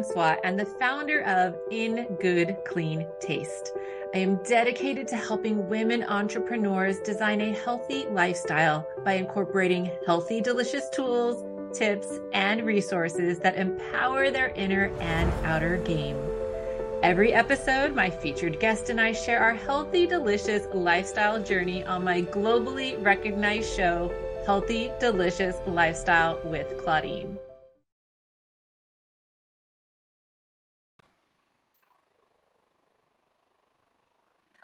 Francois 0.00 0.36
and 0.44 0.58
the 0.58 0.64
founder 0.64 1.20
of 1.24 1.56
In 1.70 2.06
Good 2.20 2.56
Clean 2.66 3.06
Taste. 3.20 3.72
I 4.14 4.18
am 4.18 4.36
dedicated 4.44 5.06
to 5.08 5.16
helping 5.16 5.68
women 5.68 6.04
entrepreneurs 6.04 7.00
design 7.00 7.40
a 7.40 7.52
healthy 7.52 8.06
lifestyle 8.06 8.86
by 9.04 9.14
incorporating 9.14 9.90
healthy, 10.06 10.40
delicious 10.40 10.88
tools, 10.90 11.44
tips, 11.76 12.06
and 12.32 12.64
resources 12.64 13.40
that 13.40 13.56
empower 13.56 14.30
their 14.30 14.48
inner 14.50 14.86
and 15.00 15.30
outer 15.44 15.76
game. 15.78 16.16
Every 17.02 17.34
episode, 17.34 17.94
my 17.94 18.08
featured 18.08 18.58
guest 18.58 18.88
and 18.88 19.00
I 19.00 19.12
share 19.12 19.40
our 19.40 19.54
healthy, 19.54 20.06
delicious 20.06 20.66
lifestyle 20.72 21.42
journey 21.42 21.84
on 21.84 22.04
my 22.04 22.22
globally 22.22 23.02
recognized 23.04 23.74
show, 23.76 24.12
Healthy, 24.46 24.92
Delicious 24.98 25.56
Lifestyle 25.66 26.40
with 26.44 26.78
Claudine. 26.78 27.38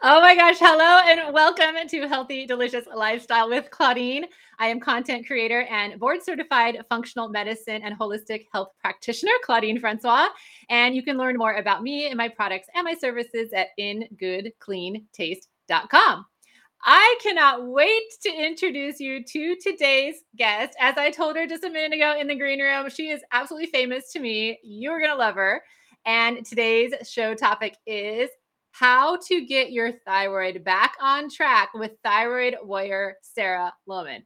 Oh 0.09 0.21
my 0.21 0.35
gosh, 0.35 0.55
hello 0.57 1.01
and 1.05 1.33
welcome 1.33 1.75
to 1.85 2.07
Healthy 2.07 2.45
Delicious 2.45 2.85
Lifestyle 2.95 3.49
with 3.49 3.69
Claudine. 3.71 4.25
I 4.57 4.67
am 4.67 4.79
content 4.79 5.27
creator 5.27 5.63
and 5.63 5.99
board 5.99 6.23
certified 6.23 6.77
functional 6.87 7.27
medicine 7.27 7.81
and 7.83 7.99
holistic 7.99 8.45
health 8.53 8.69
practitioner, 8.79 9.33
Claudine 9.43 9.81
Francois. 9.81 10.29
And 10.69 10.95
you 10.95 11.03
can 11.03 11.17
learn 11.17 11.35
more 11.35 11.55
about 11.55 11.83
me 11.83 12.07
and 12.07 12.15
my 12.15 12.29
products 12.29 12.69
and 12.73 12.85
my 12.85 12.93
services 12.93 13.51
at 13.51 13.67
ingoodcleantaste.com. 13.77 16.25
I 16.85 17.19
cannot 17.21 17.67
wait 17.67 18.03
to 18.21 18.29
introduce 18.29 19.01
you 19.01 19.25
to 19.25 19.57
today's 19.57 20.23
guest. 20.37 20.73
As 20.79 20.95
I 20.95 21.11
told 21.11 21.35
her 21.35 21.45
just 21.45 21.65
a 21.65 21.69
minute 21.69 21.97
ago 21.97 22.17
in 22.17 22.27
the 22.27 22.35
green 22.35 22.61
room, 22.61 22.89
she 22.89 23.09
is 23.09 23.23
absolutely 23.33 23.71
famous 23.71 24.13
to 24.13 24.21
me. 24.21 24.57
You're 24.63 24.99
going 24.99 25.11
to 25.11 25.17
love 25.17 25.35
her. 25.35 25.61
And 26.05 26.45
today's 26.45 26.93
show 27.03 27.35
topic 27.35 27.75
is 27.85 28.29
how 28.79 29.17
to 29.27 29.43
get 29.43 29.71
your 29.71 29.91
thyroid 30.05 30.63
back 30.63 30.93
on 31.01 31.29
track 31.31 31.69
with 31.73 31.93
thyroid 32.03 32.55
warrior 32.61 33.15
Sarah 33.23 33.73
Lohman. 33.89 34.19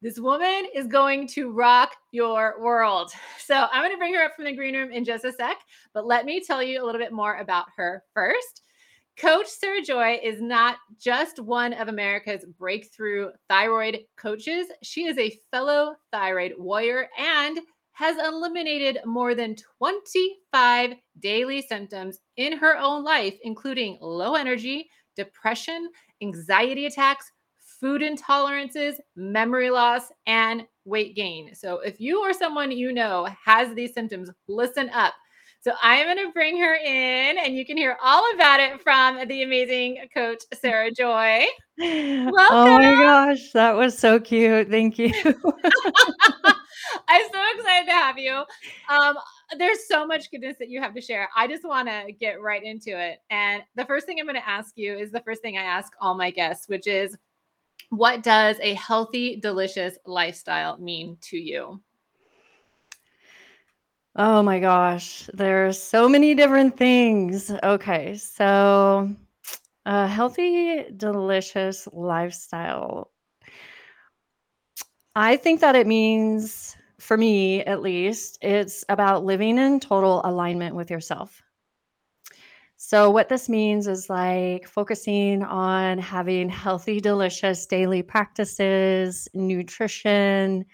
This 0.00 0.20
woman 0.20 0.66
is 0.72 0.86
going 0.86 1.26
to 1.28 1.50
rock 1.50 1.90
your 2.12 2.62
world. 2.62 3.10
So 3.44 3.54
I'm 3.54 3.82
going 3.82 3.92
to 3.92 3.98
bring 3.98 4.14
her 4.14 4.22
up 4.22 4.36
from 4.36 4.44
the 4.44 4.54
green 4.54 4.76
room 4.76 4.92
in 4.92 5.04
just 5.04 5.24
a 5.24 5.32
sec, 5.32 5.56
but 5.92 6.06
let 6.06 6.24
me 6.24 6.40
tell 6.40 6.62
you 6.62 6.80
a 6.80 6.84
little 6.84 7.00
bit 7.00 7.12
more 7.12 7.38
about 7.38 7.66
her 7.76 8.04
first. 8.14 8.62
Coach 9.16 9.48
Sarah 9.48 9.82
Joy 9.82 10.20
is 10.22 10.40
not 10.40 10.76
just 11.00 11.40
one 11.40 11.72
of 11.72 11.88
America's 11.88 12.44
breakthrough 12.58 13.30
thyroid 13.48 14.00
coaches. 14.16 14.66
She 14.82 15.06
is 15.06 15.18
a 15.18 15.36
fellow 15.50 15.96
thyroid 16.12 16.52
warrior 16.58 17.08
and 17.18 17.58
has 17.96 18.16
eliminated 18.18 18.98
more 19.04 19.34
than 19.34 19.56
25 19.78 20.94
daily 21.20 21.62
symptoms 21.62 22.18
in 22.36 22.56
her 22.58 22.76
own 22.76 23.04
life, 23.04 23.34
including 23.42 23.98
low 24.00 24.34
energy, 24.34 24.88
depression, 25.16 25.90
anxiety 26.22 26.86
attacks, 26.86 27.32
food 27.80 28.02
intolerances, 28.02 28.96
memory 29.16 29.70
loss, 29.70 30.04
and 30.26 30.66
weight 30.84 31.16
gain. 31.16 31.54
So, 31.54 31.80
if 31.80 32.00
you 32.00 32.20
or 32.22 32.32
someone 32.32 32.70
you 32.70 32.92
know 32.92 33.28
has 33.44 33.74
these 33.74 33.94
symptoms, 33.94 34.30
listen 34.48 34.90
up. 34.90 35.14
So, 35.66 35.72
I 35.82 35.96
am 35.96 36.06
going 36.06 36.24
to 36.24 36.32
bring 36.32 36.60
her 36.60 36.76
in, 36.76 37.38
and 37.38 37.56
you 37.56 37.66
can 37.66 37.76
hear 37.76 37.96
all 38.00 38.22
about 38.34 38.60
it 38.60 38.80
from 38.82 39.26
the 39.26 39.42
amazing 39.42 39.98
coach, 40.14 40.38
Sarah 40.54 40.92
Joy. 40.92 41.44
Welcome. 41.76 42.32
Oh 42.52 42.78
my 42.78 42.94
gosh, 42.94 43.50
that 43.50 43.74
was 43.74 43.98
so 43.98 44.20
cute. 44.20 44.70
Thank 44.70 44.96
you. 44.96 45.12
I'm 45.24 45.34
so 47.32 47.42
excited 47.56 47.86
to 47.86 47.90
have 47.90 48.16
you. 48.16 48.44
Um, 48.88 49.16
there's 49.58 49.88
so 49.88 50.06
much 50.06 50.30
goodness 50.30 50.54
that 50.60 50.68
you 50.68 50.80
have 50.80 50.94
to 50.94 51.00
share. 51.00 51.28
I 51.36 51.48
just 51.48 51.64
want 51.64 51.88
to 51.88 52.12
get 52.12 52.40
right 52.40 52.62
into 52.62 52.96
it. 52.96 53.18
And 53.30 53.64
the 53.74 53.86
first 53.86 54.06
thing 54.06 54.20
I'm 54.20 54.26
going 54.26 54.36
to 54.36 54.48
ask 54.48 54.74
you 54.76 54.96
is 54.96 55.10
the 55.10 55.22
first 55.22 55.42
thing 55.42 55.58
I 55.58 55.62
ask 55.62 55.92
all 56.00 56.14
my 56.14 56.30
guests, 56.30 56.68
which 56.68 56.86
is 56.86 57.18
what 57.90 58.22
does 58.22 58.56
a 58.60 58.74
healthy, 58.74 59.40
delicious 59.40 59.98
lifestyle 60.06 60.78
mean 60.78 61.18
to 61.22 61.36
you? 61.36 61.82
Oh 64.18 64.42
my 64.42 64.58
gosh, 64.60 65.28
there's 65.34 65.80
so 65.80 66.08
many 66.08 66.34
different 66.34 66.76
things. 66.78 67.50
Okay, 67.62 68.16
so 68.16 69.14
a 69.84 70.06
healthy, 70.06 70.84
delicious 70.96 71.86
lifestyle. 71.92 73.10
I 75.14 75.36
think 75.36 75.60
that 75.60 75.76
it 75.76 75.86
means 75.86 76.76
for 76.98 77.16
me 77.18 77.62
at 77.64 77.82
least, 77.82 78.38
it's 78.40 78.84
about 78.88 79.24
living 79.24 79.58
in 79.58 79.80
total 79.80 80.22
alignment 80.24 80.74
with 80.74 80.90
yourself. 80.90 81.42
So, 82.78 83.10
what 83.10 83.28
this 83.28 83.48
means 83.48 83.86
is 83.86 84.10
like 84.10 84.68
focusing 84.68 85.42
on 85.42 85.98
having 85.98 86.48
healthy, 86.48 87.00
delicious 87.00 87.66
daily 87.66 88.02
practices, 88.02 89.28
nutrition, 89.34 90.64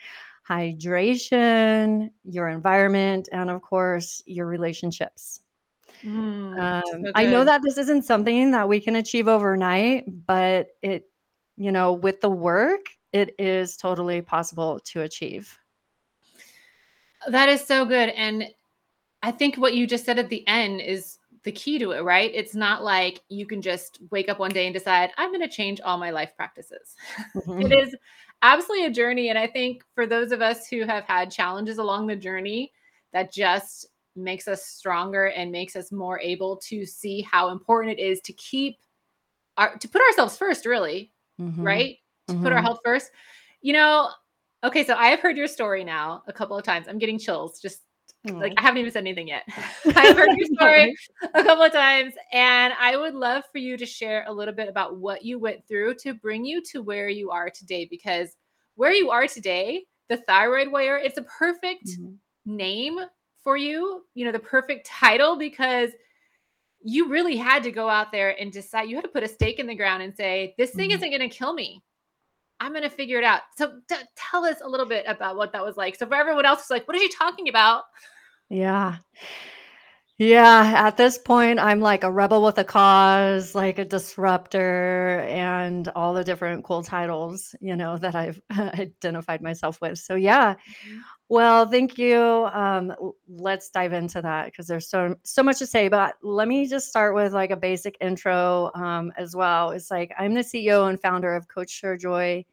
hydration, 0.49 2.11
your 2.25 2.49
environment, 2.49 3.29
and 3.33 3.51
of 3.51 3.63
course, 3.63 4.23
your 4.27 4.47
relationships. 4.47 5.41
Mm, 6.05 6.59
um, 6.59 6.83
so 7.05 7.13
I 7.15 7.27
know 7.27 7.45
that 7.45 7.63
this 7.63 7.79
isn't 7.79 8.05
something 8.05 8.51
that 8.51 8.69
we 8.69 8.81
can 8.81 8.97
achieve 8.97 9.29
overnight, 9.29 10.05
but 10.27 10.69
it, 10.83 11.09
you 11.57 11.71
know, 11.71 11.93
with 11.93 12.21
the 12.21 12.31
work, 12.31 12.87
it 13.13 13.35
is 13.39 13.77
totally 13.77 14.21
possible 14.23 14.81
to 14.81 15.03
achieve. 15.03 15.57
That 17.29 17.49
is 17.49 17.65
so 17.65 17.85
good. 17.85 18.09
And 18.11 18.49
I 19.23 19.31
think 19.31 19.57
what 19.57 19.75
you 19.75 19.87
just 19.87 20.05
said 20.05 20.19
at 20.19 20.29
the 20.29 20.47
end 20.49 20.81
is 20.81 21.19
the 21.45 21.53
key 21.53 21.79
to 21.79 21.93
it, 21.93 22.03
right? 22.03 22.31
It's 22.35 22.55
not 22.55 22.83
like 22.83 23.21
you 23.29 23.47
can 23.47 23.63
just 23.63 23.99
wake 24.11 24.29
up 24.29 24.39
one 24.39 24.51
day 24.51 24.67
and 24.67 24.75
decide, 24.75 25.11
I'm 25.17 25.31
going 25.31 25.41
to 25.41 25.49
change 25.49 25.81
all 25.81 25.99
my 25.99 26.11
life 26.11 26.33
practices. 26.37 26.97
Mm-hmm. 27.35 27.63
it 27.63 27.73
is 27.73 27.97
absolutely 28.43 28.87
a 28.87 28.91
journey. 28.91 29.29
And 29.29 29.39
I 29.39 29.47
think 29.47 29.83
for 29.95 30.07
those 30.07 30.33
of 30.33 30.43
us 30.43 30.67
who 30.67 30.85
have 30.85 31.05
had 31.05 31.31
challenges 31.31 31.79
along 31.79 32.07
the 32.07 32.17
journey, 32.17 32.73
that 33.13 33.33
just 33.33 33.87
makes 34.15 34.47
us 34.49 34.67
stronger 34.67 35.27
and 35.27 35.51
makes 35.51 35.77
us 35.77 35.91
more 35.91 36.21
able 36.21 36.57
to 36.57 36.85
see 36.85 37.23
how 37.23 37.49
important 37.49 37.99
it 37.99 38.03
is 38.03 38.21
to 38.23 38.33
keep 38.35 38.77
our, 39.57 39.77
to 39.77 39.89
put 39.89 40.03
ourselves 40.03 40.37
first, 40.37 40.67
really, 40.67 41.13
mm-hmm. 41.41 41.63
right? 41.63 41.97
To 42.29 42.35
mm-hmm. 42.35 42.43
put 42.43 42.53
our 42.53 42.59
mm-hmm. 42.59 42.67
health 42.67 42.81
first. 42.85 43.11
You 43.61 43.75
know, 43.75 44.11
Okay, 44.65 44.85
so 44.85 44.95
I 44.95 45.09
have 45.09 45.19
heard 45.19 45.37
your 45.37 45.49
story 45.49 45.83
now 45.83 46.23
a 46.29 46.33
couple 46.33 46.57
of 46.57 46.65
times. 46.65 46.87
I'm 46.87 46.99
getting 46.99 47.19
chills. 47.19 47.61
Just 47.61 47.81
Aww. 48.29 48.41
like 48.41 48.55
I 48.57 48.63
haven't 48.63 48.79
even 48.79 48.93
said 48.93 49.01
anything 49.01 49.29
yet. 49.29 49.45
I've 49.97 50.17
heard 50.17 50.37
your 50.37 50.47
story 50.55 50.95
a 51.23 51.43
couple 51.43 51.65
of 51.65 51.73
times, 51.73 52.15
and 52.33 52.73
I 52.79 52.97
would 52.97 53.15
love 53.15 53.45
for 53.51 53.59
you 53.59 53.77
to 53.77 53.87
share 53.87 54.25
a 54.27 54.33
little 54.33 54.55
bit 54.55 54.69
about 54.69 54.97
what 54.97 55.25
you 55.25 55.39
went 55.39 55.67
through 55.67 55.95
to 56.03 56.15
bring 56.15 56.45
you 56.45 56.63
to 56.73 56.83
where 56.83 57.09
you 57.09 57.31
are 57.31 57.51
today. 57.51 57.87
Because 57.91 58.37
where 58.77 58.93
you 58.93 59.11
are 59.11 59.27
today, 59.27 59.85
the 60.09 60.19
thyroid 60.19 60.71
warrior, 60.71 60.99
it's 60.99 61.19
a 61.19 61.23
perfect 61.23 61.87
mm-hmm. 61.87 62.57
name 62.57 62.99
for 63.43 63.57
you. 63.57 64.05
You 64.15 64.25
know, 64.25 64.33
the 64.33 64.39
perfect 64.39 64.87
title 64.87 65.37
because 65.37 65.91
you 66.85 67.09
really 67.09 67.37
had 67.37 67.63
to 67.65 67.73
go 67.73 67.89
out 67.89 68.13
there 68.13 68.41
and 68.41 68.53
decide. 68.53 68.89
You 68.89 68.97
had 68.97 69.05
to 69.05 69.11
put 69.11 69.25
a 69.25 69.29
stake 69.29 69.59
in 69.59 69.67
the 69.67 69.75
ground 69.75 70.03
and 70.03 70.15
say, 70.15 70.55
"This 70.59 70.71
thing 70.71 70.91
mm-hmm. 70.91 70.99
isn't 70.99 71.11
going 71.11 71.29
to 71.29 71.37
kill 71.37 71.55
me." 71.55 71.83
I'm 72.63 72.71
going 72.71 72.85
to 72.85 72.91
figure 72.91 73.19
it 73.19 73.25
out. 73.25 73.41
So 73.59 73.73
t- 73.89 73.97
tell 74.15 74.45
us 74.45 74.59
a 74.63 74.69
little 74.69 74.87
bit 74.87 75.05
about 75.09 75.37
what 75.37 75.53
that 75.53 75.65
was 75.65 75.77
like. 75.77 75.97
So 75.97 76.07
for 76.07 76.15
everyone 76.15 76.45
else 76.45 76.61
who's 76.61 76.71
like, 76.71 76.87
what 76.87 76.97
are 76.97 77.01
you 77.01 77.09
talking 77.09 77.49
about? 77.49 77.83
Yeah. 78.53 78.99
Yeah, 80.19 80.75
at 80.87 80.97
this 80.97 81.19
point, 81.19 81.59
I'm 81.59 81.81
like 81.81 82.05
a 82.05 82.13
rebel 82.13 82.45
with 82.45 82.59
a 82.59 82.65
cause, 82.65 83.55
like 83.55 83.79
a 83.79 83.85
disruptor, 83.85 85.21
and 85.29 85.89
all 85.97 86.15
the 86.15 86.23
different 86.23 86.63
cool 86.65 86.83
titles, 86.85 87.55
you 87.61 87.75
know, 87.75 87.97
that 87.99 88.15
I've 88.15 88.41
identified 88.53 89.43
myself 89.43 89.81
with. 89.81 89.99
So, 89.99 90.15
yeah. 90.15 90.55
Mhm. 90.87 91.01
Well, 91.29 91.67
thank 91.69 91.99
you. 91.99 92.21
Um, 92.53 92.95
let's 93.29 93.71
dive 93.71 93.95
into 93.95 94.21
that 94.23 94.47
because 94.47 94.67
there's 94.67 94.89
so 94.91 95.17
so 95.25 95.43
much 95.43 95.59
to 95.61 95.67
say. 95.67 95.89
But 95.89 96.17
let 96.23 96.47
me 96.49 96.67
just 96.69 96.89
start 96.89 97.15
with 97.15 97.33
like 97.33 97.51
a 97.51 97.57
basic 97.57 97.97
intro 98.01 98.71
um, 98.75 99.13
as 99.17 99.35
well. 99.35 99.71
It's 99.71 99.91
like 99.91 100.13
I'm 100.19 100.35
the 100.35 100.45
CEO 100.45 100.87
and 100.87 101.01
founder 101.01 101.35
of 101.35 101.49
Coach 101.49 101.81
Sarah 101.81 101.99
Joy, 101.99 102.45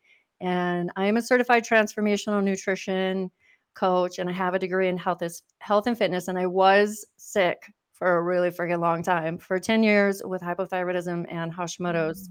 and 0.41 0.91
I 0.95 1.07
am 1.07 1.17
a 1.17 1.21
certified 1.21 1.65
transformational 1.65 2.43
nutrition 2.43 3.31
coach, 3.75 4.19
and 4.19 4.29
I 4.29 4.33
have 4.33 4.53
a 4.53 4.59
degree 4.59 4.87
in 4.87 4.97
health 4.97 5.21
is 5.21 5.43
health 5.59 5.87
and 5.87 5.97
fitness. 5.97 6.27
And 6.27 6.37
I 6.37 6.45
was 6.45 7.05
sick 7.17 7.71
for 7.93 8.17
a 8.17 8.23
really 8.23 8.49
freaking 8.49 8.79
long 8.79 9.03
time, 9.03 9.37
for 9.37 9.59
10 9.59 9.83
years 9.83 10.21
with 10.23 10.41
hypothyroidism 10.41 11.25
and 11.29 11.53
Hashimoto's. 11.53 12.29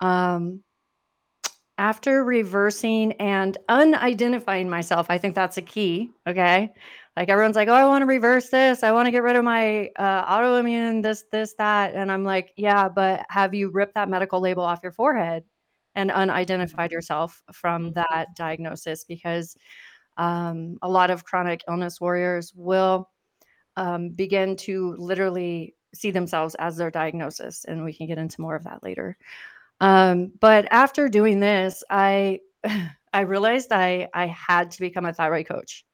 Um, 0.00 0.62
after 1.78 2.22
reversing 2.22 3.12
and 3.14 3.56
unidentifying 3.68 4.68
myself, 4.68 5.06
I 5.08 5.18
think 5.18 5.34
that's 5.34 5.56
a 5.56 5.62
key. 5.62 6.10
Okay. 6.28 6.70
Like 7.16 7.28
everyone's 7.28 7.56
like, 7.56 7.68
oh, 7.68 7.74
I 7.74 7.84
want 7.86 8.02
to 8.02 8.06
reverse 8.06 8.48
this. 8.48 8.82
I 8.82 8.92
want 8.92 9.06
to 9.06 9.10
get 9.10 9.22
rid 9.22 9.36
of 9.36 9.44
my 9.44 9.90
uh, 9.96 10.24
autoimmune, 10.24 11.02
this, 11.02 11.24
this, 11.32 11.54
that. 11.58 11.94
And 11.94 12.10
I'm 12.10 12.24
like, 12.24 12.52
yeah, 12.56 12.88
but 12.88 13.24
have 13.28 13.54
you 13.54 13.70
ripped 13.70 13.94
that 13.94 14.08
medical 14.08 14.40
label 14.40 14.62
off 14.62 14.80
your 14.82 14.92
forehead 14.92 15.44
and 15.94 16.10
unidentified 16.10 16.90
yourself 16.90 17.42
from 17.52 17.92
that 17.92 18.28
diagnosis? 18.34 19.04
Because 19.04 19.56
um, 20.16 20.78
a 20.82 20.88
lot 20.88 21.10
of 21.10 21.24
chronic 21.24 21.62
illness 21.68 22.00
warriors 22.00 22.52
will 22.54 23.08
um, 23.76 24.10
begin 24.10 24.56
to 24.56 24.94
literally 24.98 25.74
see 25.94 26.10
themselves 26.10 26.54
as 26.56 26.76
their 26.76 26.90
diagnosis. 26.90 27.64
And 27.64 27.84
we 27.84 27.92
can 27.92 28.06
get 28.06 28.18
into 28.18 28.40
more 28.40 28.56
of 28.56 28.64
that 28.64 28.82
later. 28.82 29.16
Um, 29.80 30.32
but 30.40 30.66
after 30.70 31.08
doing 31.08 31.40
this, 31.40 31.82
I 31.90 32.40
I 33.14 33.20
realized 33.22 33.72
I 33.72 34.08
I 34.14 34.26
had 34.26 34.70
to 34.72 34.80
become 34.80 35.04
a 35.04 35.12
thyroid 35.12 35.46
coach 35.46 35.84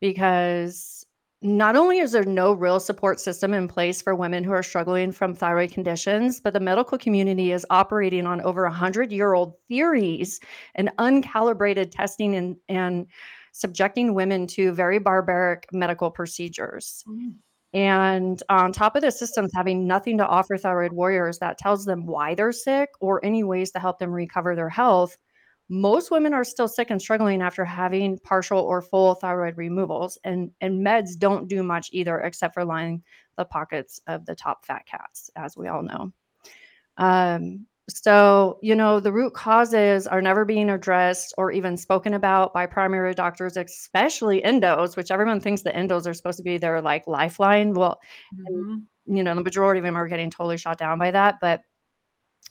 because 0.00 0.98
not 1.40 1.76
only 1.76 1.98
is 1.98 2.10
there 2.12 2.24
no 2.24 2.52
real 2.52 2.80
support 2.80 3.20
system 3.20 3.54
in 3.54 3.68
place 3.68 4.02
for 4.02 4.14
women 4.14 4.42
who 4.42 4.50
are 4.50 4.62
struggling 4.62 5.12
from 5.12 5.34
thyroid 5.34 5.70
conditions, 5.70 6.40
but 6.40 6.52
the 6.52 6.58
medical 6.58 6.98
community 6.98 7.52
is 7.52 7.64
operating 7.70 8.26
on 8.26 8.40
over 8.40 8.62
100 8.64 9.12
year 9.12 9.34
old 9.34 9.54
theories 9.68 10.40
and 10.74 10.90
uncalibrated 10.98 11.92
testing 11.92 12.34
and, 12.34 12.56
and 12.68 13.06
subjecting 13.58 14.14
women 14.14 14.46
to 14.46 14.72
very 14.72 15.00
barbaric 15.00 15.66
medical 15.72 16.12
procedures. 16.12 17.02
Mm. 17.08 17.34
And 17.74 18.42
on 18.48 18.72
top 18.72 18.94
of 18.94 19.02
the 19.02 19.10
systems 19.10 19.50
having 19.52 19.86
nothing 19.86 20.16
to 20.18 20.26
offer 20.26 20.56
thyroid 20.56 20.92
warriors 20.92 21.38
that 21.40 21.58
tells 21.58 21.84
them 21.84 22.06
why 22.06 22.34
they're 22.34 22.52
sick 22.52 22.88
or 23.00 23.22
any 23.24 23.42
ways 23.42 23.72
to 23.72 23.80
help 23.80 23.98
them 23.98 24.12
recover 24.12 24.54
their 24.54 24.68
health, 24.68 25.18
most 25.68 26.12
women 26.12 26.32
are 26.32 26.44
still 26.44 26.68
sick 26.68 26.90
and 26.90 27.02
struggling 27.02 27.42
after 27.42 27.64
having 27.64 28.18
partial 28.20 28.60
or 28.60 28.80
full 28.80 29.16
thyroid 29.16 29.56
removals. 29.56 30.18
And, 30.22 30.52
and 30.60 30.86
meds 30.86 31.18
don't 31.18 31.48
do 31.48 31.62
much 31.64 31.90
either, 31.92 32.20
except 32.20 32.54
for 32.54 32.64
lining 32.64 33.02
the 33.36 33.44
pockets 33.44 34.00
of 34.06 34.24
the 34.24 34.36
top 34.36 34.64
fat 34.64 34.86
cats, 34.86 35.30
as 35.36 35.56
we 35.56 35.66
all 35.66 35.82
know. 35.82 36.12
Um, 36.96 37.66
so, 37.88 38.58
you 38.62 38.74
know, 38.74 39.00
the 39.00 39.12
root 39.12 39.32
causes 39.34 40.06
are 40.06 40.20
never 40.20 40.44
being 40.44 40.68
addressed 40.70 41.32
or 41.38 41.50
even 41.52 41.76
spoken 41.76 42.14
about 42.14 42.52
by 42.52 42.66
primary 42.66 43.14
doctors, 43.14 43.56
especially 43.56 44.42
endos, 44.42 44.96
which 44.96 45.10
everyone 45.10 45.40
thinks 45.40 45.62
the 45.62 45.70
endos 45.72 46.06
are 46.06 46.14
supposed 46.14 46.36
to 46.38 46.42
be 46.44 46.58
their 46.58 46.82
like 46.82 47.06
lifeline. 47.06 47.72
Well, 47.74 48.00
Mhm. 48.34 48.86
you 49.06 49.22
know, 49.22 49.34
the 49.34 49.42
majority 49.42 49.78
of 49.78 49.84
them 49.84 49.96
are 49.96 50.08
getting 50.08 50.30
totally 50.30 50.58
shot 50.58 50.78
down 50.78 50.98
by 50.98 51.10
that. 51.12 51.36
But 51.40 51.62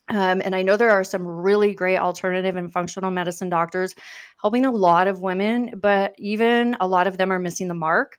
um, 0.10 0.42
and 0.46 0.56
I 0.56 0.62
know 0.62 0.78
there 0.78 0.92
are 0.92 1.04
some 1.04 1.28
really 1.28 1.74
great 1.74 1.98
alternative 1.98 2.56
and 2.56 2.72
functional 2.72 3.12
medicine 3.12 3.50
doctors 3.50 3.94
helping 4.42 4.66
a 4.66 4.72
lot 4.72 5.08
of 5.08 5.20
women, 5.20 5.74
but 5.82 6.14
even 6.18 6.78
a 6.80 6.88
lot 6.88 7.08
of 7.08 7.18
them 7.18 7.32
are 7.32 7.40
missing 7.40 7.68
the 7.68 7.74
mark 7.74 8.18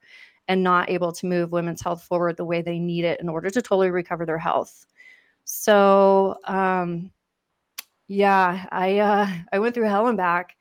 and 0.49 0.63
not 0.63 0.91
able 0.91 1.13
to 1.13 1.27
move 1.27 1.53
women's 1.53 1.81
health 1.83 2.03
forward 2.05 2.37
the 2.37 2.45
way 2.45 2.61
they 2.61 2.79
need 2.79 3.05
it 3.05 3.21
in 3.21 3.29
order 3.29 3.49
to 3.51 3.63
totally 3.63 3.91
recover 3.91 4.27
their 4.27 4.39
health. 4.39 4.85
So, 5.51 6.37
um, 6.45 7.11
yeah, 8.09 8.67
I 8.71 8.99
uh, 8.99 9.29
I 9.53 9.59
went 9.59 9.75
through 9.75 9.89
hell 9.89 10.09
and 10.09 10.17
back, 10.19 10.57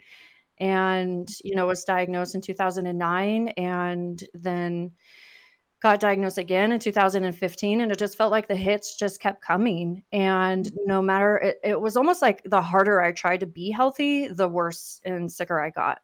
and 0.60 1.30
you 1.44 1.56
know 1.56 1.68
was 1.68 1.84
diagnosed 1.86 2.36
in 2.36 2.42
2009, 2.42 3.50
and 3.58 4.24
then 4.34 4.92
got 5.82 6.00
diagnosed 6.00 6.38
again 6.40 6.72
in 6.72 6.80
2015 6.80 7.82
and 7.82 7.92
it 7.92 8.00
just 8.00 8.18
felt 8.18 8.32
like 8.32 8.48
the 8.48 8.56
hits 8.56 8.98
just 8.98 9.22
kept 9.22 9.44
coming 9.44 10.04
and 10.12 10.72
no 10.88 11.02
matter 11.04 11.38
it, 11.38 11.58
it 11.64 11.80
was 11.80 11.98
almost 11.98 12.22
like 12.22 12.42
the 12.46 12.62
harder 12.62 13.02
i 13.02 13.12
tried 13.12 13.40
to 13.40 13.46
be 13.48 13.70
healthy 13.72 14.28
the 14.28 14.48
worse 14.48 15.00
and 15.06 15.32
sicker 15.32 15.60
i 15.62 15.70
got. 15.70 16.00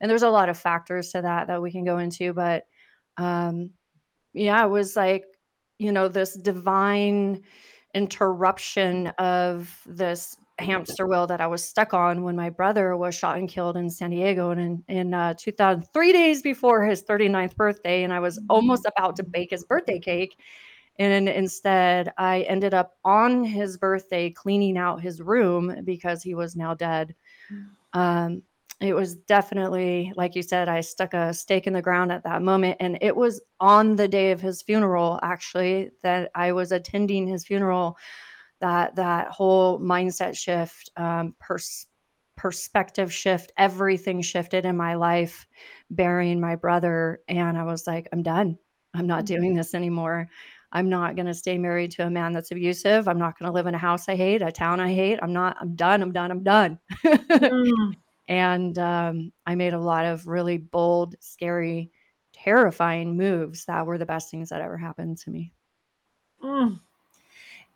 And 0.00 0.10
there's 0.10 0.22
a 0.22 0.30
lot 0.30 0.48
of 0.48 0.58
factors 0.58 1.10
to 1.12 1.22
that 1.22 1.48
that 1.48 1.62
we 1.62 1.72
can 1.72 1.84
go 1.84 1.98
into 1.98 2.32
but 2.34 2.64
um 3.18 3.70
yeah 4.34 4.64
it 4.64 4.70
was 4.70 4.96
like 4.96 5.24
you 5.78 5.92
know 5.92 6.08
this 6.08 6.36
divine 6.36 7.42
interruption 7.96 9.08
of 9.18 9.80
this 9.86 10.36
hamster 10.58 11.06
wheel 11.06 11.26
that 11.26 11.40
I 11.40 11.46
was 11.46 11.64
stuck 11.64 11.94
on 11.94 12.22
when 12.22 12.36
my 12.36 12.50
brother 12.50 12.96
was 12.96 13.14
shot 13.14 13.38
and 13.38 13.48
killed 13.48 13.76
in 13.76 13.88
San 13.88 14.10
Diego 14.10 14.50
and 14.50 14.60
in, 14.60 14.84
in 14.88 15.14
uh, 15.14 15.34
2000, 15.34 15.82
three 15.92 16.12
days 16.12 16.42
before 16.42 16.84
his 16.84 17.02
39th 17.02 17.56
birthday. 17.56 18.04
And 18.04 18.12
I 18.12 18.20
was 18.20 18.38
almost 18.50 18.86
about 18.86 19.16
to 19.16 19.22
bake 19.22 19.50
his 19.50 19.64
birthday 19.64 19.98
cake. 19.98 20.38
And 20.98 21.28
instead, 21.28 22.12
I 22.16 22.42
ended 22.42 22.74
up 22.74 22.96
on 23.04 23.44
his 23.44 23.76
birthday 23.76 24.30
cleaning 24.30 24.78
out 24.78 25.02
his 25.02 25.20
room 25.20 25.82
because 25.84 26.22
he 26.22 26.34
was 26.34 26.54
now 26.54 26.74
dead. 26.74 27.14
Um, 27.92 28.42
it 28.80 28.94
was 28.94 29.14
definitely, 29.14 30.12
like 30.16 30.34
you 30.34 30.42
said, 30.42 30.68
I 30.68 30.80
stuck 30.82 31.14
a 31.14 31.32
stake 31.32 31.66
in 31.66 31.72
the 31.72 31.82
ground 31.82 32.12
at 32.12 32.24
that 32.24 32.42
moment. 32.42 32.76
And 32.80 32.98
it 33.00 33.16
was 33.16 33.40
on 33.58 33.96
the 33.96 34.08
day 34.08 34.32
of 34.32 34.40
his 34.40 34.62
funeral, 34.62 35.18
actually, 35.22 35.90
that 36.02 36.30
I 36.34 36.52
was 36.52 36.72
attending 36.72 37.26
his 37.26 37.46
funeral 37.46 37.96
that 38.60 38.94
that 38.96 39.28
whole 39.28 39.78
mindset 39.80 40.36
shift 40.36 40.90
um, 40.96 41.34
pers- 41.38 41.86
perspective 42.36 43.12
shift 43.12 43.52
everything 43.56 44.20
shifted 44.20 44.64
in 44.64 44.76
my 44.76 44.94
life 44.94 45.46
burying 45.90 46.38
my 46.40 46.54
brother 46.54 47.20
and 47.28 47.56
i 47.56 47.62
was 47.62 47.86
like 47.86 48.08
i'm 48.12 48.22
done. 48.22 48.58
I'm 48.94 49.06
not 49.06 49.26
doing 49.26 49.54
this 49.54 49.74
anymore. 49.74 50.28
I'm 50.72 50.88
not 50.88 51.16
going 51.16 51.26
to 51.26 51.34
stay 51.34 51.58
married 51.58 51.90
to 51.92 52.06
a 52.06 52.10
man 52.10 52.32
that's 52.32 52.50
abusive. 52.50 53.08
I'm 53.08 53.18
not 53.18 53.38
going 53.38 53.48
to 53.48 53.52
live 53.54 53.66
in 53.66 53.74
a 53.74 53.78
house 53.78 54.08
i 54.08 54.16
hate 54.16 54.42
a 54.42 54.50
town 54.50 54.80
i 54.80 54.92
hate. 54.92 55.18
I'm 55.22 55.32
not 55.32 55.56
i'm 55.60 55.74
done 55.76 56.02
i'm 56.02 56.12
done 56.12 56.30
i'm 56.30 56.42
done. 56.42 56.78
Mm. 57.04 57.94
And 58.28 58.78
um, 58.78 59.32
i 59.46 59.54
made 59.54 59.74
a 59.74 59.78
lot 59.80 60.04
of 60.06 60.26
really 60.26 60.58
bold 60.58 61.14
scary 61.20 61.90
terrifying 62.32 63.16
moves 63.16 63.64
that 63.64 63.86
were 63.86 63.98
the 63.98 64.06
best 64.06 64.30
things 64.30 64.48
that 64.50 64.60
ever 64.60 64.76
happened 64.76 65.18
to 65.18 65.30
me 65.30 65.52
Mm. 66.42 66.80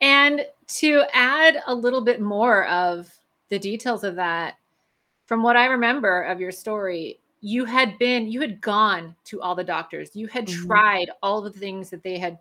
And 0.01 0.47
to 0.69 1.05
add 1.13 1.63
a 1.67 1.75
little 1.75 2.01
bit 2.01 2.21
more 2.21 2.67
of 2.69 3.11
the 3.51 3.59
details 3.59 4.05
of 4.05 4.17
that, 4.17 4.57
from 5.27 5.43
what 5.43 5.57
I 5.57 5.67
remember 5.67 6.23
of 6.23 6.41
your 6.41 6.53
story, 6.53 7.21
you 7.41 7.65
had 7.65 7.99
been, 7.99 8.29
you 8.31 8.41
had 8.41 8.61
gone 8.61 9.17
to 9.27 9.41
all 9.41 9.55
the 9.55 9.65
doctors, 9.65 10.17
you 10.17 10.27
had 10.29 10.47
Mhm. 10.47 10.67
tried 10.67 11.11
all 11.23 11.41
the 11.43 11.53
things 11.53 11.91
that 11.91 12.03
they 12.03 12.19
had 12.19 12.39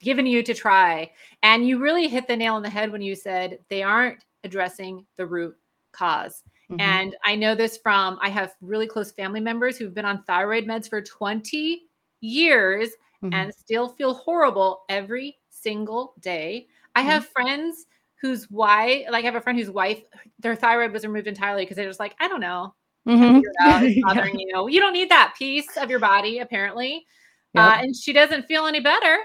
given 0.00 0.26
you 0.26 0.42
to 0.44 0.54
try. 0.54 1.10
And 1.42 1.66
you 1.66 1.78
really 1.78 2.08
hit 2.08 2.28
the 2.28 2.36
nail 2.36 2.54
on 2.54 2.62
the 2.62 2.70
head 2.70 2.92
when 2.92 3.02
you 3.02 3.14
said 3.14 3.58
they 3.68 3.82
aren't 3.82 4.24
addressing 4.44 5.06
the 5.16 5.26
root 5.26 5.56
cause. 5.92 6.44
Mhm. 6.70 6.80
And 6.80 7.16
I 7.24 7.34
know 7.34 7.54
this 7.54 7.78
from, 7.78 8.18
I 8.20 8.28
have 8.30 8.54
really 8.60 8.86
close 8.86 9.10
family 9.12 9.40
members 9.40 9.78
who've 9.78 9.94
been 9.94 10.04
on 10.04 10.22
thyroid 10.24 10.64
meds 10.66 10.88
for 10.88 11.00
20 11.02 11.88
years 12.20 12.90
Mhm. 13.22 13.32
and 13.32 13.54
still 13.54 13.88
feel 13.88 14.14
horrible 14.14 14.84
every 14.88 15.38
single 15.50 16.14
day. 16.20 16.68
I 16.94 17.02
have 17.02 17.26
friends 17.28 17.86
whose 18.20 18.50
wife, 18.50 19.06
like 19.10 19.24
I 19.24 19.26
have 19.26 19.36
a 19.36 19.40
friend 19.40 19.58
whose 19.58 19.70
wife, 19.70 20.02
their 20.40 20.56
thyroid 20.56 20.92
was 20.92 21.04
removed 21.06 21.26
entirely 21.28 21.62
because 21.64 21.76
they're 21.76 21.86
just 21.88 22.00
like, 22.00 22.16
I 22.20 22.28
don't 22.28 22.40
know, 22.40 22.74
Mhm. 23.06 23.42
figure 23.42 23.50
it 23.50 23.56
out. 23.62 23.84
It's 23.84 23.96
Yeah. 24.14 24.24
you. 24.34 24.68
You 24.70 24.80
don't 24.80 24.92
need 24.92 25.10
that 25.10 25.34
piece 25.38 25.76
of 25.76 25.90
your 25.90 26.00
body, 26.00 26.40
apparently. 26.40 27.06
Yep. 27.54 27.64
Uh, 27.64 27.78
and 27.80 27.94
she 27.96 28.12
doesn't 28.12 28.46
feel 28.46 28.66
any 28.66 28.80
better 28.80 29.18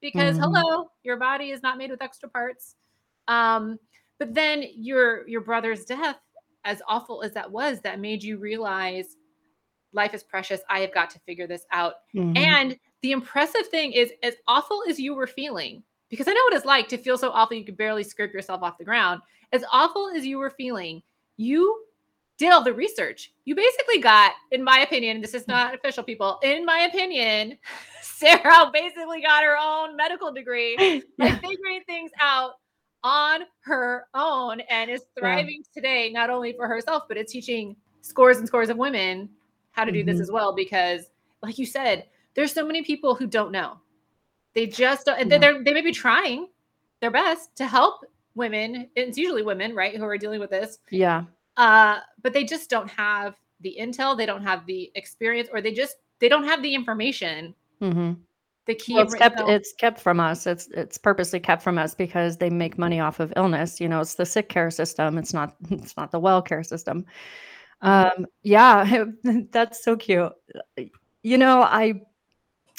because 0.00 0.36
Mhm. 0.36 0.42
hello, 0.42 0.90
your 1.02 1.16
body 1.18 1.50
is 1.50 1.62
not 1.62 1.78
made 1.78 1.90
with 1.90 2.02
extra 2.02 2.28
parts. 2.30 2.76
Um, 3.28 3.78
but 4.18 4.34
then 4.34 4.64
your 4.74 5.26
your 5.28 5.40
brother's 5.42 5.84
death, 5.86 6.18
as 6.64 6.82
awful 6.88 7.22
as 7.22 7.32
that 7.32 7.50
was, 7.50 7.80
that 7.80 8.00
made 8.00 8.22
you 8.22 8.38
realize 8.38 9.16
life 9.92 10.14
is 10.14 10.22
precious. 10.22 10.60
I 10.68 10.80
have 10.80 10.94
got 10.94 11.10
to 11.10 11.18
figure 11.20 11.46
this 11.46 11.66
out. 11.72 11.94
Mhm. 12.14 12.36
And 12.36 12.78
the 13.02 13.12
impressive 13.12 13.66
thing 13.68 13.92
is, 13.92 14.12
as 14.22 14.36
awful 14.46 14.84
as 14.88 15.00
you 15.00 15.14
were 15.14 15.26
feeling, 15.26 15.82
because 16.08 16.28
I 16.28 16.32
know 16.32 16.42
what 16.44 16.54
it's 16.54 16.64
like 16.64 16.88
to 16.88 16.98
feel 16.98 17.18
so 17.18 17.30
awful 17.30 17.56
you 17.56 17.64
could 17.64 17.76
barely 17.76 18.04
scrape 18.04 18.32
yourself 18.32 18.62
off 18.62 18.78
the 18.78 18.84
ground. 18.84 19.22
As 19.52 19.64
awful 19.72 20.10
as 20.14 20.26
you 20.26 20.38
were 20.38 20.50
feeling, 20.50 21.02
you 21.36 21.84
did 22.36 22.52
all 22.52 22.62
the 22.62 22.72
research. 22.72 23.32
You 23.44 23.54
basically 23.54 23.98
got, 23.98 24.32
in 24.50 24.64
my 24.64 24.80
opinion, 24.80 25.20
this 25.20 25.34
is 25.34 25.46
not 25.46 25.74
official, 25.74 26.02
people. 26.02 26.38
In 26.42 26.64
my 26.64 26.80
opinion, 26.80 27.58
Sarah 28.02 28.70
basically 28.72 29.22
got 29.22 29.44
her 29.44 29.56
own 29.58 29.96
medical 29.96 30.32
degree 30.32 30.76
by 31.18 31.30
figuring 31.32 31.82
things 31.86 32.10
out 32.20 32.52
on 33.02 33.42
her 33.60 34.06
own 34.14 34.60
and 34.60 34.90
is 34.90 35.02
thriving 35.18 35.62
yeah. 35.64 35.72
today, 35.74 36.10
not 36.10 36.30
only 36.30 36.52
for 36.52 36.66
herself, 36.68 37.04
but 37.08 37.16
it's 37.16 37.32
teaching 37.32 37.76
scores 38.02 38.38
and 38.38 38.46
scores 38.46 38.68
of 38.68 38.76
women 38.76 39.28
how 39.72 39.84
to 39.84 39.92
do 39.92 40.00
mm-hmm. 40.00 40.08
this 40.08 40.20
as 40.20 40.30
well. 40.30 40.54
Because, 40.54 41.10
like 41.42 41.58
you 41.58 41.66
said, 41.66 42.06
there's 42.34 42.52
so 42.52 42.66
many 42.66 42.82
people 42.82 43.14
who 43.14 43.26
don't 43.26 43.52
know. 43.52 43.78
They 44.54 44.66
just 44.66 45.06
don't, 45.06 45.18
yeah. 45.28 45.38
they're, 45.38 45.62
they 45.62 45.72
may 45.72 45.80
be 45.80 45.92
trying 45.92 46.48
their 47.00 47.10
best 47.10 47.54
to 47.56 47.66
help 47.66 48.04
women. 48.34 48.88
It's 48.96 49.16
usually 49.16 49.42
women, 49.42 49.74
right, 49.74 49.96
who 49.96 50.04
are 50.04 50.18
dealing 50.18 50.40
with 50.40 50.50
this. 50.50 50.78
Yeah. 50.90 51.24
Uh, 51.56 51.98
but 52.22 52.32
they 52.32 52.44
just 52.44 52.70
don't 52.70 52.88
have 52.90 53.34
the 53.60 53.76
intel, 53.78 54.16
they 54.16 54.26
don't 54.26 54.42
have 54.42 54.66
the 54.66 54.90
experience, 54.94 55.48
or 55.52 55.60
they 55.60 55.72
just 55.72 55.96
they 56.18 56.28
don't 56.28 56.44
have 56.44 56.62
the 56.62 56.74
information. 56.74 57.54
Mm-hmm. 57.82 58.12
The 58.70 58.76
key 58.76 58.94
well, 58.94 59.02
it's 59.02 59.16
kept 59.16 59.40
it's 59.40 59.72
kept 59.72 59.98
from 59.98 60.20
us. 60.20 60.46
It's 60.46 60.68
it's 60.68 60.96
purposely 60.96 61.40
kept 61.40 61.60
from 61.60 61.76
us 61.76 61.92
because 61.92 62.36
they 62.36 62.50
make 62.50 62.78
money 62.78 63.00
off 63.00 63.18
of 63.18 63.32
illness. 63.34 63.80
You 63.80 63.88
know, 63.88 64.00
it's 64.00 64.14
the 64.14 64.24
sick 64.24 64.48
care 64.48 64.70
system. 64.70 65.18
It's 65.18 65.34
not 65.34 65.56
it's 65.70 65.96
not 65.96 66.12
the 66.12 66.20
well 66.20 66.40
care 66.40 66.62
system. 66.62 67.04
Um, 67.82 68.28
yeah, 68.44 69.06
that's 69.50 69.82
so 69.82 69.96
cute. 69.96 70.30
You 71.24 71.36
know, 71.36 71.62
I 71.62 72.02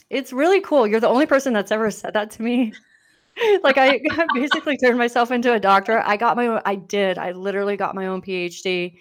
it's 0.09 0.31
really 0.31 0.61
cool. 0.61 0.87
You're 0.87 1.01
the 1.01 1.09
only 1.09 1.25
person 1.25 1.51
that's 1.51 1.73
ever 1.73 1.91
said 1.91 2.13
that 2.13 2.31
to 2.31 2.41
me. 2.41 2.71
like 3.61 3.77
I 3.77 3.99
basically 4.33 4.77
turned 4.77 4.97
myself 4.97 5.29
into 5.29 5.51
a 5.51 5.59
doctor. 5.59 6.01
I 6.05 6.15
got 6.15 6.37
my 6.37 6.47
own, 6.47 6.61
I 6.63 6.75
did. 6.75 7.17
I 7.17 7.33
literally 7.33 7.75
got 7.75 7.95
my 7.95 8.07
own 8.07 8.21
PhD. 8.21 8.95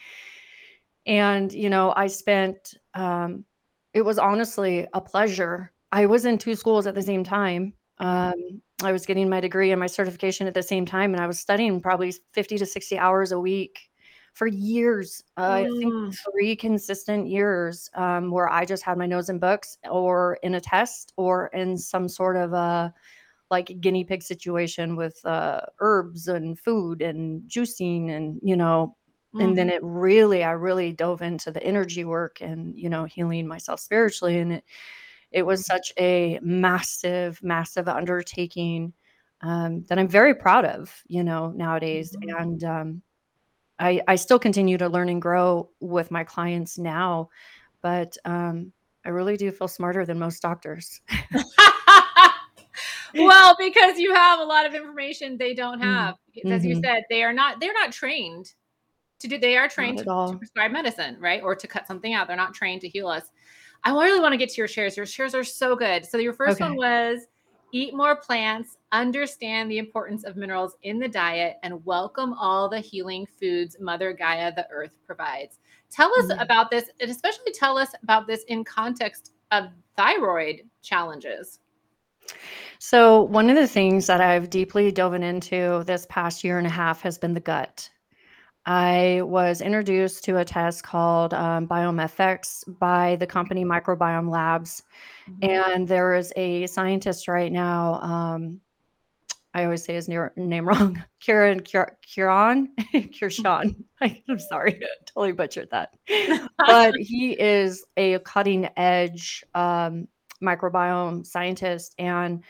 And, 1.06 1.52
you 1.52 1.70
know, 1.70 1.94
I 1.96 2.08
spent 2.08 2.74
um 2.94 3.44
it 3.94 4.02
was 4.02 4.18
honestly 4.18 4.88
a 4.92 5.00
pleasure. 5.00 5.70
I 5.92 6.06
was 6.06 6.24
in 6.24 6.38
two 6.38 6.54
schools 6.54 6.86
at 6.86 6.94
the 6.94 7.02
same 7.02 7.24
time. 7.24 7.74
Um 7.98 8.62
I 8.82 8.92
was 8.92 9.04
getting 9.04 9.28
my 9.28 9.40
degree 9.40 9.72
and 9.72 9.80
my 9.80 9.86
certification 9.86 10.46
at 10.46 10.54
the 10.54 10.62
same 10.62 10.86
time 10.86 11.12
and 11.12 11.22
I 11.22 11.26
was 11.26 11.38
studying 11.38 11.80
probably 11.80 12.14
50 12.32 12.58
to 12.58 12.66
60 12.66 12.98
hours 12.98 13.32
a 13.32 13.40
week 13.40 13.90
for 14.32 14.46
years. 14.46 15.22
Uh, 15.36 15.50
mm. 15.50 15.66
I 15.66 15.78
think 15.78 16.14
three 16.32 16.56
consistent 16.56 17.28
years 17.28 17.90
um, 17.94 18.30
where 18.30 18.48
I 18.48 18.64
just 18.64 18.82
had 18.82 18.96
my 18.96 19.06
nose 19.06 19.28
in 19.28 19.38
books 19.38 19.76
or 19.90 20.38
in 20.42 20.54
a 20.54 20.60
test 20.60 21.12
or 21.16 21.48
in 21.48 21.76
some 21.76 22.08
sort 22.08 22.36
of 22.36 22.52
a 22.52 22.94
like 23.50 23.80
guinea 23.80 24.04
pig 24.04 24.22
situation 24.22 24.96
with 24.96 25.24
uh, 25.26 25.60
herbs 25.80 26.28
and 26.28 26.58
food 26.58 27.02
and 27.02 27.42
juicing 27.42 28.10
and 28.10 28.40
you 28.42 28.56
know 28.56 28.96
mm-hmm. 29.34 29.44
and 29.44 29.58
then 29.58 29.68
mm-hmm. 29.68 29.76
it 29.76 29.82
really 29.82 30.44
i 30.44 30.52
really 30.52 30.92
dove 30.92 31.20
into 31.20 31.50
the 31.50 31.62
energy 31.62 32.04
work 32.04 32.40
and 32.40 32.78
you 32.78 32.88
know 32.88 33.04
healing 33.04 33.46
myself 33.46 33.80
spiritually 33.80 34.38
and 34.38 34.52
it 34.52 34.64
it 35.30 35.44
was 35.44 35.64
such 35.64 35.92
a 35.98 36.38
massive 36.42 37.42
massive 37.42 37.88
undertaking 37.88 38.92
um, 39.42 39.84
that 39.88 39.98
i'm 39.98 40.08
very 40.08 40.34
proud 40.34 40.64
of 40.64 40.94
you 41.06 41.22
know 41.22 41.50
nowadays 41.50 42.14
mm-hmm. 42.16 42.36
and 42.36 42.64
um, 42.64 43.02
I, 43.78 44.02
I 44.06 44.16
still 44.16 44.38
continue 44.38 44.76
to 44.76 44.90
learn 44.90 45.08
and 45.08 45.22
grow 45.22 45.70
with 45.80 46.10
my 46.10 46.24
clients 46.24 46.78
now 46.78 47.30
but 47.82 48.16
um, 48.24 48.72
i 49.04 49.08
really 49.08 49.36
do 49.36 49.50
feel 49.50 49.68
smarter 49.68 50.04
than 50.04 50.18
most 50.18 50.42
doctors 50.42 51.00
well, 53.14 53.56
because 53.58 53.98
you 53.98 54.14
have 54.14 54.40
a 54.40 54.44
lot 54.44 54.66
of 54.66 54.74
information 54.74 55.36
they 55.36 55.54
don't 55.54 55.80
mm, 55.80 55.84
have. 55.84 56.14
Mm-hmm. 56.36 56.52
As 56.52 56.64
you 56.64 56.76
mm-hmm. 56.76 56.84
said, 56.84 57.04
they 57.10 57.22
are 57.22 57.32
not 57.32 57.60
they're 57.60 57.72
not 57.72 57.92
trained 57.92 58.52
to 59.20 59.28
do 59.28 59.38
they 59.38 59.56
are 59.56 59.68
trained 59.68 59.98
to, 59.98 60.04
to, 60.04 60.36
prescribe 60.38 60.70
medicine, 60.70 61.16
right? 61.20 61.42
Or 61.42 61.54
to 61.54 61.66
cut 61.66 61.86
something 61.86 62.14
out. 62.14 62.26
They're 62.26 62.36
not 62.36 62.54
trained 62.54 62.80
to 62.82 62.88
heal 62.88 63.08
us. 63.08 63.24
I 63.84 63.92
really 63.92 64.20
want 64.20 64.32
to 64.32 64.38
get 64.38 64.50
to 64.50 64.56
your 64.56 64.68
shares. 64.68 64.96
Your 64.96 65.06
shares 65.06 65.34
are 65.34 65.44
so 65.44 65.74
good. 65.74 66.04
So 66.04 66.18
your 66.18 66.34
first 66.34 66.60
okay. 66.60 66.64
one 66.64 66.76
was 66.76 67.26
eat 67.72 67.94
more 67.94 68.16
plants, 68.16 68.76
understand 68.92 69.70
the 69.70 69.78
importance 69.78 70.24
of 70.24 70.36
minerals 70.36 70.76
in 70.82 70.98
the 70.98 71.08
diet, 71.08 71.56
and 71.62 71.84
welcome 71.84 72.34
all 72.34 72.68
the 72.68 72.80
healing 72.80 73.26
foods 73.38 73.76
Mother 73.80 74.12
Gaia, 74.12 74.52
the 74.54 74.66
earth, 74.70 74.90
provides. 75.06 75.58
Tell 75.90 76.12
us 76.18 76.26
mm-hmm. 76.26 76.40
about 76.40 76.70
this, 76.70 76.90
and 77.00 77.10
especially 77.10 77.52
tell 77.52 77.78
us 77.78 77.92
about 78.02 78.26
this 78.26 78.44
in 78.48 78.64
context 78.64 79.32
of 79.50 79.68
thyroid 79.96 80.62
challenges. 80.82 81.60
So, 82.78 83.22
one 83.22 83.50
of 83.50 83.56
the 83.56 83.66
things 83.66 84.06
that 84.06 84.20
I've 84.20 84.50
deeply 84.50 84.92
dove 84.92 85.14
into 85.14 85.82
this 85.84 86.06
past 86.08 86.44
year 86.44 86.58
and 86.58 86.66
a 86.66 86.70
half 86.70 87.00
has 87.02 87.18
been 87.18 87.34
the 87.34 87.40
gut. 87.40 87.88
I 88.66 89.22
was 89.24 89.60
introduced 89.60 90.24
to 90.24 90.38
a 90.38 90.44
test 90.44 90.82
called 90.82 91.32
um, 91.34 91.66
BiomeFX 91.66 92.78
by 92.78 93.16
the 93.16 93.26
company 93.26 93.64
Microbiome 93.64 94.30
Labs. 94.30 94.82
Mm-hmm. 95.28 95.50
And 95.50 95.88
there 95.88 96.14
is 96.14 96.32
a 96.36 96.66
scientist 96.66 97.26
right 97.26 97.50
now. 97.50 97.94
Um, 98.00 98.60
I 99.52 99.64
always 99.64 99.84
say 99.84 99.94
his 99.94 100.08
name 100.08 100.68
wrong. 100.68 101.02
Kieran, 101.20 101.60
Kieran, 101.60 102.68
Kirshan. 102.94 103.74
I'm 104.00 104.38
sorry, 104.38 104.80
totally 105.06 105.32
butchered 105.32 105.70
that. 105.70 105.94
but 106.58 106.94
he 106.96 107.32
is 107.32 107.84
a 107.96 108.18
cutting 108.20 108.68
edge 108.76 109.42
um, 109.54 110.06
microbiome 110.42 111.26
scientist 111.26 111.94
and 111.98 112.44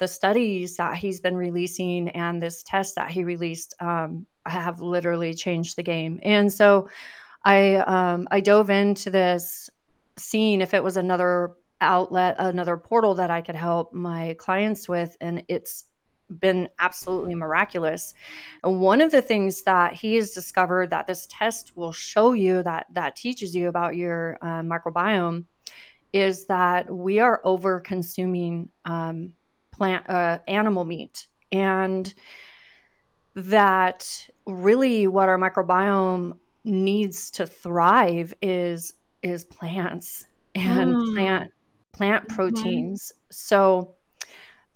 the 0.00 0.08
studies 0.08 0.76
that 0.76 0.96
he's 0.96 1.20
been 1.20 1.36
releasing 1.36 2.08
and 2.10 2.42
this 2.42 2.62
test 2.62 2.96
that 2.96 3.10
he 3.10 3.22
released 3.22 3.74
um, 3.80 4.26
have 4.46 4.80
literally 4.80 5.34
changed 5.34 5.76
the 5.76 5.82
game. 5.82 6.18
And 6.22 6.52
so 6.52 6.88
I 7.44 7.76
um, 7.76 8.26
I 8.30 8.40
dove 8.40 8.70
into 8.70 9.10
this 9.10 9.70
seeing 10.16 10.60
if 10.60 10.74
it 10.74 10.82
was 10.82 10.96
another 10.96 11.52
outlet, 11.80 12.36
another 12.38 12.76
portal 12.76 13.14
that 13.14 13.30
I 13.30 13.40
could 13.42 13.54
help 13.54 13.92
my 13.92 14.34
clients 14.38 14.88
with, 14.88 15.16
and 15.20 15.44
it's 15.48 15.84
been 16.38 16.68
absolutely 16.78 17.34
miraculous. 17.34 18.14
And 18.64 18.80
one 18.80 19.00
of 19.00 19.10
the 19.10 19.22
things 19.22 19.62
that 19.62 19.94
he 19.94 20.14
has 20.16 20.30
discovered 20.30 20.90
that 20.90 21.06
this 21.06 21.26
test 21.30 21.76
will 21.76 21.92
show 21.92 22.32
you 22.32 22.62
that 22.62 22.86
that 22.92 23.16
teaches 23.16 23.54
you 23.54 23.68
about 23.68 23.96
your 23.96 24.38
uh, 24.40 24.62
microbiome 24.62 25.44
is 26.12 26.46
that 26.46 26.90
we 26.90 27.20
are 27.20 27.40
over 27.44 27.80
consuming 27.80 28.68
um, 28.84 29.32
plant 29.72 30.08
uh, 30.08 30.38
animal 30.48 30.84
meat 30.84 31.26
and 31.52 32.14
that 33.34 34.28
really 34.46 35.06
what 35.06 35.28
our 35.28 35.38
microbiome 35.38 36.36
needs 36.64 37.30
to 37.30 37.46
thrive 37.46 38.34
is 38.42 38.94
is 39.22 39.44
plants 39.44 40.26
and 40.54 40.94
mm. 40.94 41.14
plant 41.14 41.52
plant 41.92 42.26
mm-hmm. 42.26 42.34
proteins 42.34 43.12
so 43.30 43.94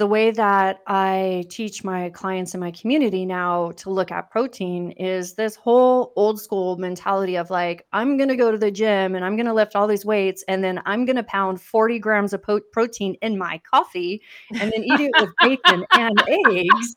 the 0.05 0.09
way 0.09 0.31
that 0.31 0.83
I 0.87 1.47
teach 1.49 1.83
my 1.83 2.11
clients 2.11 2.53
in 2.53 2.61
my 2.61 2.73
community 2.73 3.25
now 3.25 3.71
to 3.79 3.89
look 3.89 4.13
at 4.13 4.31
protein 4.31 4.91
is 4.91 5.33
this 5.33 5.57
whole 5.57 6.13
old 6.15 6.39
school 6.39 6.77
mentality 6.77 7.37
of 7.37 7.49
like, 7.49 7.87
I'm 7.91 8.19
going 8.19 8.29
to 8.29 8.37
go 8.37 8.51
to 8.51 8.59
the 8.59 8.71
gym 8.71 9.15
and 9.15 9.25
I'm 9.25 9.35
going 9.35 9.47
to 9.47 9.55
lift 9.55 9.75
all 9.75 9.87
these 9.87 10.05
weights 10.05 10.45
and 10.47 10.63
then 10.63 10.79
I'm 10.85 11.07
going 11.07 11.17
to 11.17 11.23
pound 11.23 11.59
40 11.59 11.99
grams 12.01 12.35
of 12.35 12.43
po- 12.43 12.61
protein 12.71 13.17
in 13.23 13.39
my 13.39 13.63
coffee 13.73 14.21
and 14.51 14.71
then 14.71 14.85
eat 14.85 15.01
it 15.01 15.13
with 15.19 15.31
bacon 15.41 15.87
and 15.95 16.23
eggs. 16.29 16.97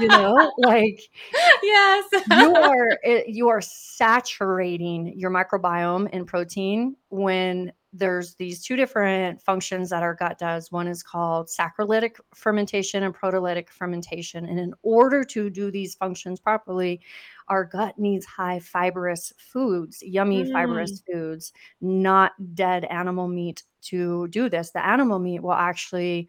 you 0.00 0.08
know 0.08 0.50
like 0.58 0.98
yes 1.62 2.04
you 2.30 2.56
are 2.56 2.98
you 3.28 3.48
are 3.50 3.60
saturating 3.60 5.12
your 5.16 5.30
microbiome 5.30 6.10
in 6.10 6.24
protein 6.24 6.96
when 7.10 7.70
there's 7.96 8.34
these 8.34 8.62
two 8.62 8.74
different 8.74 9.40
functions 9.40 9.88
that 9.90 10.02
our 10.02 10.14
gut 10.14 10.38
does. 10.38 10.72
One 10.72 10.88
is 10.88 11.02
called 11.02 11.48
saccharolytic 11.48 12.16
fermentation 12.34 13.04
and 13.04 13.14
proteolytic 13.14 13.70
fermentation. 13.70 14.46
And 14.46 14.58
in 14.58 14.74
order 14.82 15.22
to 15.24 15.48
do 15.48 15.70
these 15.70 15.94
functions 15.94 16.40
properly, 16.40 17.00
our 17.48 17.64
gut 17.64 17.98
needs 17.98 18.26
high 18.26 18.58
fibrous 18.58 19.32
foods, 19.38 20.02
yummy 20.02 20.44
mm. 20.44 20.52
fibrous 20.52 21.02
foods, 21.10 21.52
not 21.80 22.32
dead 22.54 22.84
animal 22.86 23.28
meat 23.28 23.62
to 23.82 24.26
do 24.28 24.48
this. 24.48 24.70
The 24.70 24.84
animal 24.84 25.20
meat 25.20 25.42
will 25.42 25.52
actually 25.52 26.28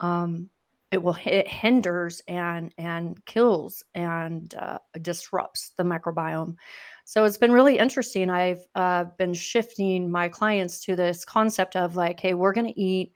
um, 0.00 0.50
it 0.90 1.02
will 1.02 1.16
it 1.24 1.48
hinders 1.48 2.22
and 2.28 2.72
and 2.78 3.24
kills 3.26 3.82
and 3.94 4.54
uh, 4.54 4.78
disrupts 5.02 5.72
the 5.76 5.82
microbiome 5.82 6.56
so 7.04 7.24
it's 7.24 7.36
been 7.36 7.52
really 7.52 7.78
interesting. 7.78 8.30
I've 8.30 8.64
uh, 8.74 9.04
been 9.18 9.34
shifting 9.34 10.10
my 10.10 10.28
clients 10.28 10.80
to 10.84 10.96
this 10.96 11.24
concept 11.24 11.76
of 11.76 11.96
like, 11.96 12.18
hey, 12.18 12.34
we're 12.34 12.54
going 12.54 12.72
to 12.72 12.80
eat, 12.80 13.12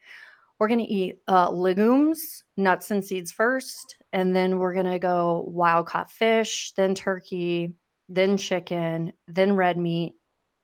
we're 0.58 0.68
going 0.68 0.84
to 0.84 0.92
eat 0.92 1.18
uh, 1.26 1.50
legumes, 1.50 2.44
nuts 2.56 2.90
and 2.90 3.02
seeds 3.02 3.32
first, 3.32 3.96
and 4.12 4.36
then 4.36 4.58
we're 4.58 4.74
going 4.74 4.90
to 4.90 4.98
go 4.98 5.44
wild 5.48 5.86
caught 5.86 6.10
fish, 6.10 6.72
then 6.76 6.94
turkey, 6.94 7.72
then 8.08 8.36
chicken, 8.36 9.12
then 9.26 9.56
red 9.56 9.78
meat. 9.78 10.14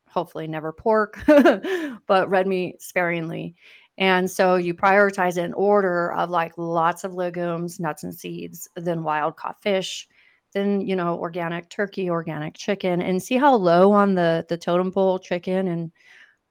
Hopefully, 0.08 0.46
never 0.46 0.72
pork, 0.72 1.18
but 2.06 2.28
red 2.28 2.46
meat 2.46 2.80
sparingly. 2.80 3.56
And 3.96 4.30
so 4.30 4.56
you 4.56 4.74
prioritize 4.74 5.38
it 5.38 5.44
in 5.44 5.54
order 5.54 6.12
of 6.12 6.30
like 6.30 6.52
lots 6.56 7.04
of 7.04 7.14
legumes, 7.14 7.80
nuts 7.80 8.04
and 8.04 8.14
seeds, 8.14 8.68
then 8.76 9.02
wild 9.02 9.36
caught 9.36 9.62
fish, 9.62 10.08
then 10.54 10.80
you 10.80 10.96
know 10.96 11.18
organic 11.18 11.68
turkey 11.68 12.08
organic 12.08 12.54
chicken 12.54 13.02
and 13.02 13.23
see 13.23 13.37
how 13.37 13.54
low 13.54 13.92
on 13.92 14.14
the 14.14 14.46
the 14.49 14.56
totem 14.56 14.90
pole 14.90 15.18
chicken 15.18 15.68
and 15.68 15.92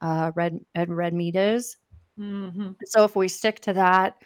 uh, 0.02 0.32
red 0.36 0.60
and 0.76 0.96
red 0.96 1.14
meat 1.14 1.36
is. 1.36 1.78
Hmm 2.18 2.72
so 2.86 3.04
if 3.04 3.16
we 3.16 3.28
stick 3.28 3.60
to 3.62 3.74
that 3.74 4.18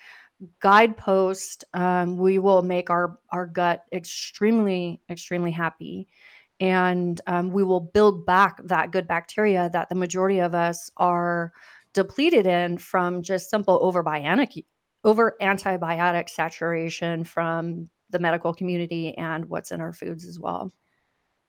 guidepost 0.59 1.63
um, 1.73 2.17
we 2.17 2.39
will 2.39 2.61
make 2.61 2.89
our 2.89 3.17
our 3.31 3.45
gut 3.45 3.83
extremely 3.93 4.99
extremely 5.09 5.51
happy. 5.51 6.07
And 6.59 7.21
um, 7.27 7.51
we 7.51 7.63
will 7.63 7.79
build 7.79 8.25
back 8.25 8.59
that 8.63 8.89
good 8.89 9.07
bacteria 9.07 9.69
that 9.73 9.89
the 9.89 9.95
majority 9.95 10.39
of 10.39 10.55
us 10.55 10.89
are 10.97 11.53
depleted 11.93 12.47
in 12.47 12.79
from 12.79 13.21
just 13.21 13.49
simple 13.49 13.79
overbiotic 13.79 14.65
over 15.03 15.35
antibiotic 15.41 16.29
saturation 16.29 17.23
from 17.23 17.89
the 18.09 18.19
medical 18.19 18.53
community 18.53 19.17
and 19.17 19.45
what's 19.45 19.71
in 19.71 19.81
our 19.81 19.93
foods 19.93 20.25
as 20.25 20.39
well. 20.39 20.71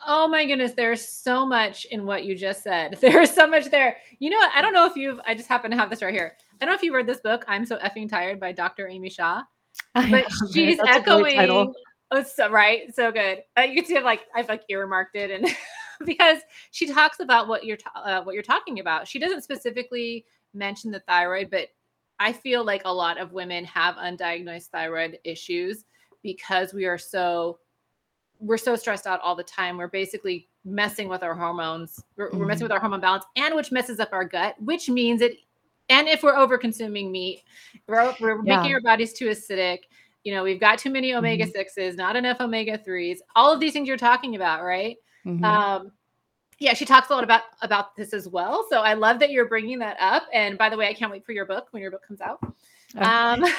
Oh 0.07 0.29
my 0.29 0.47
goodness, 0.47 0.73
there's 0.73 1.07
so 1.07 1.45
much 1.45 1.85
in 1.87 2.07
what 2.07 2.25
you 2.25 2.37
just 2.37 2.63
said. 2.63 2.99
There's 3.01 3.33
so 3.33 3.49
much 3.49 3.67
there. 3.67 3.97
You 4.21 4.31
know? 4.31 4.41
I 4.55 4.63
don't 4.63 4.73
know 4.73 4.87
if 4.87 4.97
you've, 4.97 5.19
I 5.27 5.35
just 5.35 5.49
happen 5.49 5.73
to 5.73 5.77
have 5.77 5.91
this 5.91 6.03
right 6.03 6.15
here. 6.15 6.37
I 6.61 6.65
don't 6.65 6.73
know 6.73 6.77
if 6.77 6.83
you 6.85 6.95
read 6.95 7.07
this 7.07 7.21
book, 7.21 7.45
I'm 7.49 7.67
So 7.67 7.79
Effing 7.79 8.09
Tired 8.09 8.39
by 8.39 8.53
Dr. 8.53 8.87
Amy 8.87 9.11
Shah, 9.11 9.43
but 9.95 10.27
she's 10.53 10.79
That's 10.79 10.99
a 10.99 11.03
title. 11.03 11.27
echoing. 11.27 11.75
Oh, 12.11 12.23
so, 12.23 12.49
right. 12.49 12.95
So 12.95 13.11
good. 13.13 13.43
Uh, 13.59 13.63
you 13.63 13.75
can 13.75 13.85
see 13.85 13.97
I've 13.97 14.05
like, 14.05 14.23
I've 14.35 14.49
like 14.49 14.63
earmarked 14.69 15.17
it 15.17 15.31
and 15.31 15.49
because 16.07 16.39
she 16.71 16.87
talks 16.87 17.21
about 17.21 17.49
what 17.49 17.65
you're, 17.65 17.77
ta- 17.77 18.03
uh, 18.05 18.23
what 18.23 18.35
you're 18.35 18.43
talking 18.43 18.79
about. 18.79 19.09
She 19.09 19.19
doesn't 19.19 19.43
specifically 19.43 20.25
mention 20.55 20.91
the 20.93 21.01
thyroid, 21.01 21.51
but 21.51 21.69
I 22.21 22.33
feel 22.33 22.65
like 22.65 22.83
a 22.85 22.95
lot 22.95 23.19
of 23.21 23.33
women 23.33 23.65
have 23.65 23.97
undiagnosed 23.97 24.69
thyroid 24.69 25.19
issues 25.25 25.85
because 26.23 26.73
we 26.75 26.85
are 26.87 26.99
so 26.99 27.59
we're 28.41 28.57
so 28.57 28.77
stressed 28.77 29.07
out 29.09 29.21
all 29.21 29.35
the 29.35 29.43
time. 29.43 29.77
We're 29.77 29.89
basically 29.89 30.49
messing 30.65 31.09
with 31.09 31.25
our 31.25 31.35
hormones. 31.35 32.01
We're, 32.17 32.31
we're 32.33 32.47
messing 32.47 32.61
Mhm. 32.61 32.67
with 32.67 32.73
our 32.73 32.79
hormone 32.81 33.01
balance, 33.01 33.25
and 33.35 33.57
which 33.57 33.73
messes 33.73 33.99
up 33.99 34.11
our 34.13 34.25
gut, 34.25 34.55
which 34.63 34.89
means 34.89 35.23
it. 35.23 35.39
And 35.89 36.07
if 36.07 36.23
we're 36.23 36.37
over 36.37 36.57
consuming 36.57 37.11
meat, 37.11 37.43
we're, 37.89 38.15
we're 38.21 38.37
Yeah. 38.45 38.59
making 38.61 38.75
our 38.75 38.81
bodies 38.81 39.13
too 39.13 39.27
acidic. 39.27 39.79
You 40.23 40.35
know, 40.35 40.45
we've 40.45 40.61
got 40.61 40.79
too 40.79 40.91
many 40.91 41.15
omega 41.15 41.47
Mhm. 41.47 41.53
sixes, 41.53 41.97
not 41.97 42.15
enough 42.15 42.41
omega 42.41 42.79
threes. 42.79 43.23
All 43.35 43.53
of 43.53 43.59
these 43.59 43.73
things 43.73 43.89
you're 43.89 43.97
talking 43.97 44.37
about, 44.37 44.63
right? 44.63 44.99
Mhm. 45.27 45.43
Um, 45.43 45.93
yeah, 46.61 46.75
she 46.75 46.85
talks 46.85 47.11
a 47.11 47.15
lot 47.15 47.25
about 47.25 47.43
about 47.63 47.97
this 47.97 48.13
as 48.15 48.29
well. 48.29 48.67
So 48.71 48.83
I 48.83 48.95
love 48.95 49.19
that 49.19 49.31
you're 49.31 49.47
bringing 49.49 49.81
that 49.81 49.97
up. 49.99 50.25
And 50.33 50.57
by 50.59 50.69
the 50.69 50.77
way, 50.77 50.87
I 50.89 50.95
can't 50.95 51.11
wait 51.11 51.25
for 51.27 51.33
your 51.33 51.45
book 51.47 51.69
when 51.73 51.83
your 51.83 51.91
book 51.91 52.07
comes 52.07 52.21
out. 52.21 52.39
Oh. 52.97 53.03
Um, 53.03 53.41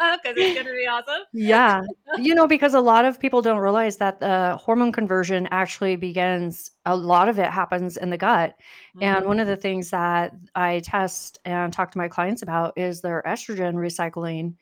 because 0.22 0.36
it's 0.36 0.58
gonna 0.58 0.74
be 0.76 0.86
awesome. 0.86 1.22
yeah 1.32 1.82
you 2.18 2.34
know 2.34 2.46
because 2.46 2.74
a 2.74 2.80
lot 2.80 3.04
of 3.04 3.20
people 3.20 3.42
don't 3.42 3.58
realize 3.58 3.96
that 3.98 4.20
the 4.20 4.56
hormone 4.60 4.92
conversion 4.92 5.46
actually 5.50 5.96
begins 5.96 6.70
a 6.86 6.96
lot 6.96 7.28
of 7.28 7.38
it 7.38 7.50
happens 7.50 7.96
in 7.96 8.10
the 8.10 8.16
gut 8.16 8.54
and 9.00 9.24
one 9.26 9.38
of 9.38 9.46
the 9.46 9.56
things 9.56 9.90
that 9.90 10.32
i 10.54 10.80
test 10.80 11.38
and 11.44 11.72
talk 11.72 11.92
to 11.92 11.98
my 11.98 12.08
clients 12.08 12.42
about 12.42 12.72
is 12.76 13.00
their 13.00 13.22
estrogen 13.26 13.74
recycling 13.74 14.54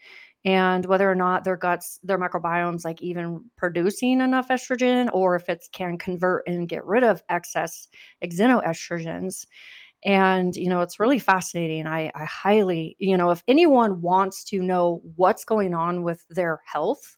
and 0.45 0.87
whether 0.87 1.11
or 1.11 1.14
not 1.14 1.45
their 1.45 1.57
guts 1.57 1.99
their 2.02 2.19
microbiomes 2.19 2.85
like 2.85 3.00
even 3.02 3.45
producing 3.57 4.21
enough 4.21 4.49
estrogen 4.49 5.09
or 5.12 5.37
if 5.37 5.49
it 5.49 5.67
can 5.73 5.97
convert 5.99 6.47
and 6.47 6.69
get 6.69 6.85
rid 6.85 7.05
of 7.05 7.23
excess 7.28 7.88
xenoestrogens 8.25 9.47
and 10.05 10.55
you 10.57 10.69
know 10.69 10.81
it's 10.81 11.00
really 11.00 11.19
fascinating 11.19 11.87
I, 11.87 12.11
I 12.14 12.25
highly 12.25 12.97
you 12.99 13.17
know 13.17 13.31
if 13.31 13.43
anyone 13.49 14.00
wants 14.00 14.45
to 14.45 14.62
know 14.62 15.02
what's 15.17 15.45
going 15.45 15.75
on 15.75 16.02
with 16.02 16.25
their 16.28 16.61
health 16.64 17.17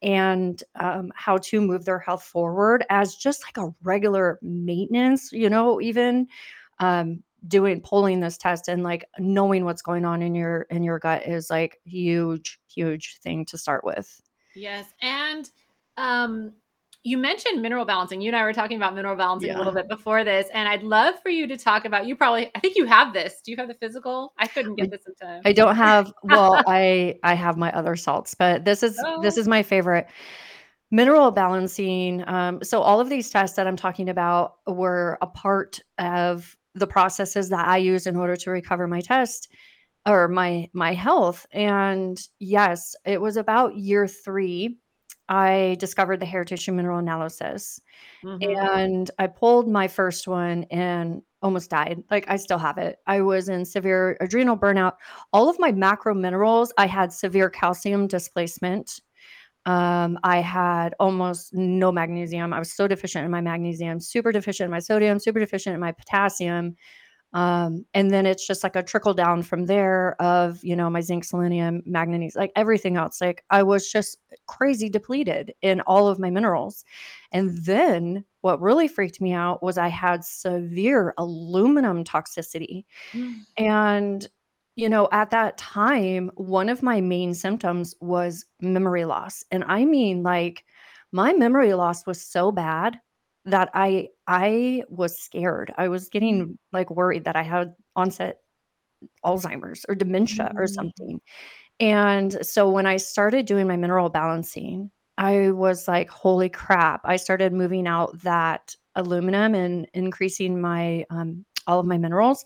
and 0.00 0.62
um, 0.80 1.12
how 1.14 1.38
to 1.38 1.60
move 1.60 1.84
their 1.84 1.98
health 1.98 2.24
forward 2.24 2.84
as 2.90 3.14
just 3.14 3.44
like 3.44 3.58
a 3.58 3.72
regular 3.82 4.38
maintenance 4.42 5.30
you 5.32 5.50
know 5.50 5.80
even 5.80 6.26
um, 6.78 7.22
doing 7.48 7.80
pulling 7.80 8.20
this 8.20 8.36
test 8.36 8.68
and 8.68 8.82
like 8.82 9.04
knowing 9.18 9.64
what's 9.64 9.82
going 9.82 10.04
on 10.04 10.22
in 10.22 10.34
your 10.34 10.62
in 10.70 10.82
your 10.82 10.98
gut 10.98 11.26
is 11.26 11.50
like 11.50 11.80
huge 11.84 12.60
huge 12.72 13.18
thing 13.22 13.44
to 13.46 13.58
start 13.58 13.84
with. 13.84 14.20
Yes, 14.54 14.86
and 15.00 15.50
um, 15.96 16.52
you 17.04 17.18
mentioned 17.18 17.60
mineral 17.60 17.84
balancing. 17.84 18.20
You 18.20 18.28
and 18.28 18.36
I 18.36 18.44
were 18.44 18.52
talking 18.52 18.76
about 18.76 18.94
mineral 18.94 19.16
balancing 19.16 19.50
a 19.50 19.58
little 19.58 19.72
bit 19.72 19.88
before 19.88 20.22
this, 20.24 20.46
and 20.54 20.68
I'd 20.68 20.82
love 20.84 21.16
for 21.22 21.30
you 21.30 21.46
to 21.48 21.56
talk 21.56 21.84
about. 21.84 22.06
You 22.06 22.14
probably, 22.14 22.50
I 22.54 22.60
think 22.60 22.76
you 22.76 22.84
have 22.86 23.12
this. 23.12 23.40
Do 23.44 23.50
you 23.50 23.56
have 23.56 23.68
the 23.68 23.74
physical? 23.74 24.32
I 24.38 24.46
couldn't 24.46 24.76
get 24.76 24.90
this 24.90 25.02
in 25.06 25.14
time. 25.14 25.42
I 25.44 25.52
don't 25.52 25.74
have 25.76 26.12
well, 26.22 26.62
I 26.68 27.18
I 27.24 27.34
have 27.34 27.56
my 27.56 27.72
other 27.72 27.96
salts, 27.96 28.34
but 28.34 28.64
this 28.64 28.82
is 28.82 28.96
this 29.22 29.36
Oh. 29.36 29.40
is 29.40 29.48
my 29.48 29.62
favorite. 29.62 30.06
Mineral 30.90 31.30
balancing. 31.30 32.22
Um, 32.28 32.62
so 32.62 32.82
all 32.82 33.00
of 33.00 33.08
these 33.08 33.30
tests 33.30 33.56
that 33.56 33.66
I'm 33.66 33.76
talking 33.76 34.08
about 34.10 34.56
were 34.66 35.16
a 35.22 35.26
part 35.26 35.80
of 35.98 36.54
the 36.74 36.86
processes 36.86 37.48
that 37.48 37.66
I 37.66 37.78
use 37.78 38.06
in 38.06 38.14
order 38.14 38.36
to 38.36 38.50
recover 38.50 38.86
my 38.86 39.00
test 39.00 39.48
or 40.06 40.28
my 40.28 40.68
my 40.72 40.92
health. 40.92 41.46
And 41.52 42.20
yes, 42.40 42.94
it 43.06 43.20
was 43.20 43.36
about 43.36 43.76
year 43.76 44.06
three. 44.06 44.78
I 45.28 45.76
discovered 45.80 46.20
the 46.20 46.26
hair 46.26 46.44
tissue 46.44 46.72
mineral 46.72 46.98
analysis 46.98 47.80
Mhm. 48.22 48.62
and 48.66 49.10
I 49.18 49.28
pulled 49.28 49.68
my 49.68 49.88
first 49.88 50.28
one 50.28 50.64
and 50.70 51.22
almost 51.42 51.70
died. 51.70 52.02
Like 52.10 52.26
I 52.28 52.36
still 52.36 52.58
have 52.58 52.78
it. 52.78 52.98
I 53.06 53.20
was 53.22 53.48
in 53.48 53.64
severe 53.64 54.16
adrenal 54.20 54.56
burnout. 54.58 54.94
All 55.32 55.48
of 55.48 55.58
my 55.58 55.72
macro 55.72 56.14
minerals, 56.14 56.72
I 56.78 56.86
had 56.86 57.12
severe 57.12 57.50
calcium 57.50 58.06
displacement. 58.08 59.00
Um, 59.64 60.18
I 60.24 60.38
had 60.40 60.94
almost 60.98 61.54
no 61.54 61.92
magnesium. 61.92 62.52
I 62.52 62.58
was 62.58 62.72
so 62.72 62.88
deficient 62.88 63.24
in 63.24 63.30
my 63.30 63.40
magnesium, 63.40 64.00
super 64.00 64.32
deficient 64.32 64.66
in 64.66 64.70
my 64.72 64.80
sodium, 64.80 65.20
super 65.20 65.38
deficient 65.38 65.74
in 65.74 65.80
my 65.80 65.92
potassium. 65.92 66.76
Um, 67.34 67.86
and 67.94 68.10
then 68.10 68.26
it's 68.26 68.46
just 68.46 68.62
like 68.62 68.76
a 68.76 68.82
trickle 68.82 69.14
down 69.14 69.42
from 69.42 69.66
there 69.66 70.20
of, 70.20 70.62
you 70.62 70.76
know, 70.76 70.90
my 70.90 71.00
zinc, 71.00 71.24
selenium, 71.24 71.82
manganese, 71.86 72.36
like 72.36 72.52
everything 72.56 72.96
else. 72.96 73.20
Like 73.20 73.44
I 73.50 73.62
was 73.62 73.90
just 73.90 74.18
crazy 74.46 74.90
depleted 74.90 75.54
in 75.62 75.80
all 75.82 76.08
of 76.08 76.18
my 76.18 76.30
minerals. 76.30 76.84
And 77.32 77.56
then 77.58 78.24
what 78.42 78.60
really 78.60 78.88
freaked 78.88 79.20
me 79.20 79.32
out 79.32 79.62
was 79.62 79.78
I 79.78 79.88
had 79.88 80.24
severe 80.24 81.14
aluminum 81.16 82.04
toxicity. 82.04 82.84
And, 83.56 84.28
you 84.76 84.88
know, 84.88 85.08
at 85.12 85.30
that 85.30 85.58
time, 85.58 86.30
one 86.34 86.68
of 86.68 86.82
my 86.82 87.00
main 87.00 87.34
symptoms 87.34 87.94
was 88.00 88.44
memory 88.60 89.04
loss. 89.04 89.44
And 89.50 89.64
I 89.64 89.84
mean, 89.84 90.22
like, 90.22 90.64
my 91.12 91.32
memory 91.34 91.74
loss 91.74 92.06
was 92.06 92.24
so 92.24 92.52
bad 92.52 92.98
that 93.44 93.70
I 93.74 94.08
I 94.26 94.84
was 94.88 95.18
scared. 95.18 95.72
I 95.78 95.88
was 95.88 96.08
getting 96.08 96.58
like 96.72 96.90
worried 96.90 97.24
that 97.24 97.36
I 97.36 97.42
had 97.42 97.74
onset 97.96 98.38
Alzheimer's 99.24 99.84
or 99.88 99.94
dementia 99.94 100.52
or 100.56 100.64
Mm. 100.64 100.74
something. 100.74 101.20
And 101.80 102.46
so 102.46 102.70
when 102.70 102.86
I 102.86 102.98
started 102.98 103.46
doing 103.46 103.66
my 103.68 103.76
mineral 103.76 104.10
balancing, 104.10 104.90
I 105.18 105.52
was 105.52 105.88
like, 105.88 106.10
holy 106.10 106.48
crap. 106.48 107.02
I 107.04 107.16
started 107.16 107.52
moving 107.52 107.86
out 107.88 108.18
that 108.22 108.76
aluminum 108.96 109.54
and 109.54 109.88
increasing 109.94 110.60
my 110.60 111.04
um, 111.10 111.44
all 111.66 111.80
of 111.80 111.86
my 111.86 111.98
minerals 111.98 112.44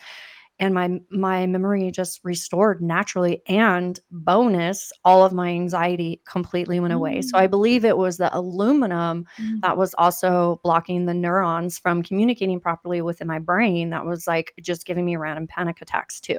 and 0.58 0.72
my 0.74 1.00
my 1.10 1.46
memory 1.46 1.90
just 1.90 2.20
restored 2.24 2.80
naturally 2.80 3.42
and 3.46 4.00
bonus 4.10 4.92
all 5.04 5.24
of 5.24 5.32
my 5.32 5.48
anxiety 5.50 6.20
completely 6.26 6.80
went 6.80 6.94
away. 6.94 7.20
So 7.22 7.36
i 7.38 7.46
believe 7.46 7.84
it 7.84 7.96
was 7.96 8.16
the 8.16 8.34
aluminum 8.36 9.26
Mm. 9.40 9.60
that 9.62 9.76
was 9.76 9.94
also 9.98 10.60
blocking 10.64 11.06
the 11.06 11.14
neurons 11.14 11.78
from 11.78 12.02
communicating 12.02 12.58
properly 12.60 13.02
within 13.02 13.28
my 13.28 13.38
brain 13.38 13.90
that 13.90 14.04
was 14.06 14.26
like 14.26 14.54
just 14.62 14.86
giving 14.86 15.04
me 15.04 15.16
random 15.16 15.46
panic 15.46 15.82
attacks 15.82 16.20
too. 16.20 16.38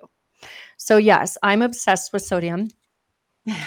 So 0.78 0.98
yes 0.98 1.38
i'm 1.44 1.62
obsessed 1.62 2.12
with 2.14 2.24
sodium. 2.24 2.70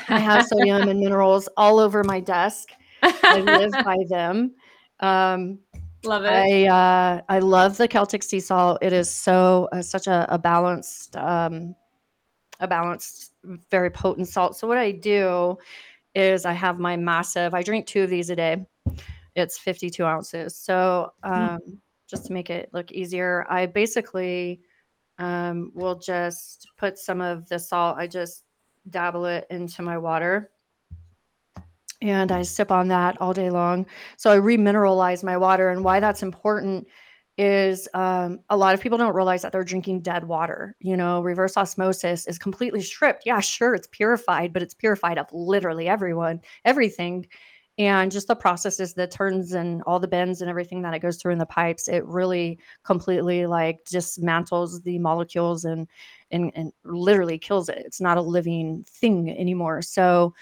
I 0.08 0.18
have 0.18 0.44
sodium 0.44 0.88
and 0.88 1.00
minerals 1.00 1.48
all 1.56 1.78
over 1.78 2.02
my 2.04 2.20
desk. 2.20 2.68
I 3.02 3.40
live 3.40 3.72
by 3.84 3.96
them. 4.08 4.54
Um, 5.00 5.60
Love 6.04 6.24
it. 6.24 6.30
I 6.30 6.66
uh, 6.66 7.20
I 7.28 7.38
love 7.40 7.76
the 7.76 7.86
Celtic 7.86 8.22
sea 8.22 8.40
salt. 8.40 8.78
It 8.80 8.92
is 8.92 9.10
so 9.10 9.68
uh, 9.72 9.82
such 9.82 10.06
a, 10.06 10.26
a 10.32 10.38
balanced 10.38 11.16
um, 11.16 11.74
a 12.60 12.68
balanced, 12.68 13.32
very 13.70 13.90
potent 13.90 14.28
salt. 14.28 14.56
So 14.56 14.66
what 14.66 14.78
I 14.78 14.92
do 14.92 15.58
is 16.14 16.44
I 16.44 16.52
have 16.52 16.78
my 16.78 16.96
massive. 16.96 17.54
I 17.54 17.62
drink 17.62 17.86
two 17.86 18.02
of 18.02 18.10
these 18.10 18.30
a 18.30 18.36
day. 18.36 18.66
It's 19.34 19.58
52 19.58 20.04
ounces. 20.04 20.56
So 20.56 21.12
um, 21.22 21.58
just 22.08 22.26
to 22.26 22.32
make 22.32 22.50
it 22.50 22.68
look 22.72 22.92
easier, 22.92 23.46
I 23.48 23.66
basically 23.66 24.60
um, 25.18 25.70
will 25.74 25.98
just 25.98 26.68
put 26.76 26.98
some 26.98 27.20
of 27.20 27.48
the 27.48 27.58
salt. 27.58 27.96
I 27.96 28.06
just 28.06 28.44
dabble 28.90 29.26
it 29.26 29.46
into 29.50 29.82
my 29.82 29.96
water 29.96 30.50
and 32.02 32.32
I 32.32 32.42
sip 32.42 32.70
on 32.70 32.88
that 32.88 33.20
all 33.20 33.32
day 33.34 33.50
long. 33.50 33.86
So 34.16 34.30
I 34.30 34.38
remineralize 34.38 35.22
my 35.22 35.36
water. 35.36 35.70
And 35.70 35.84
why 35.84 36.00
that's 36.00 36.22
important 36.22 36.86
is 37.38 37.88
um, 37.94 38.40
a 38.50 38.56
lot 38.56 38.74
of 38.74 38.80
people 38.80 38.98
don't 38.98 39.14
realize 39.14 39.42
that 39.42 39.52
they're 39.52 39.64
drinking 39.64 40.00
dead 40.02 40.24
water. 40.24 40.76
You 40.80 40.96
know, 40.96 41.20
reverse 41.22 41.56
osmosis 41.56 42.26
is 42.26 42.38
completely 42.38 42.82
stripped. 42.82 43.22
Yeah, 43.26 43.40
sure, 43.40 43.74
it's 43.74 43.88
purified, 43.88 44.52
but 44.52 44.62
it's 44.62 44.74
purified 44.74 45.18
of 45.18 45.26
literally 45.32 45.88
everyone, 45.88 46.40
everything. 46.64 47.26
and 47.78 48.12
just 48.12 48.26
the 48.28 48.36
processes 48.36 48.94
that 48.94 49.10
turns 49.10 49.52
and 49.52 49.82
all 49.86 49.98
the 50.00 50.08
bends 50.08 50.40
and 50.42 50.50
everything 50.50 50.82
that 50.82 50.92
it 50.94 50.98
goes 51.00 51.16
through 51.16 51.32
in 51.32 51.38
the 51.38 51.46
pipes 51.46 51.88
it 51.88 52.04
really 52.04 52.58
completely 52.84 53.46
like 53.46 53.78
dismantles 53.84 54.82
the 54.82 54.98
molecules 54.98 55.64
and 55.64 55.88
and, 56.30 56.52
and 56.54 56.72
literally 56.84 57.38
kills 57.38 57.68
it 57.68 57.78
it's 57.86 58.00
not 58.00 58.18
a 58.18 58.22
living 58.22 58.84
thing 58.88 59.30
anymore 59.38 59.80
so 59.82 60.34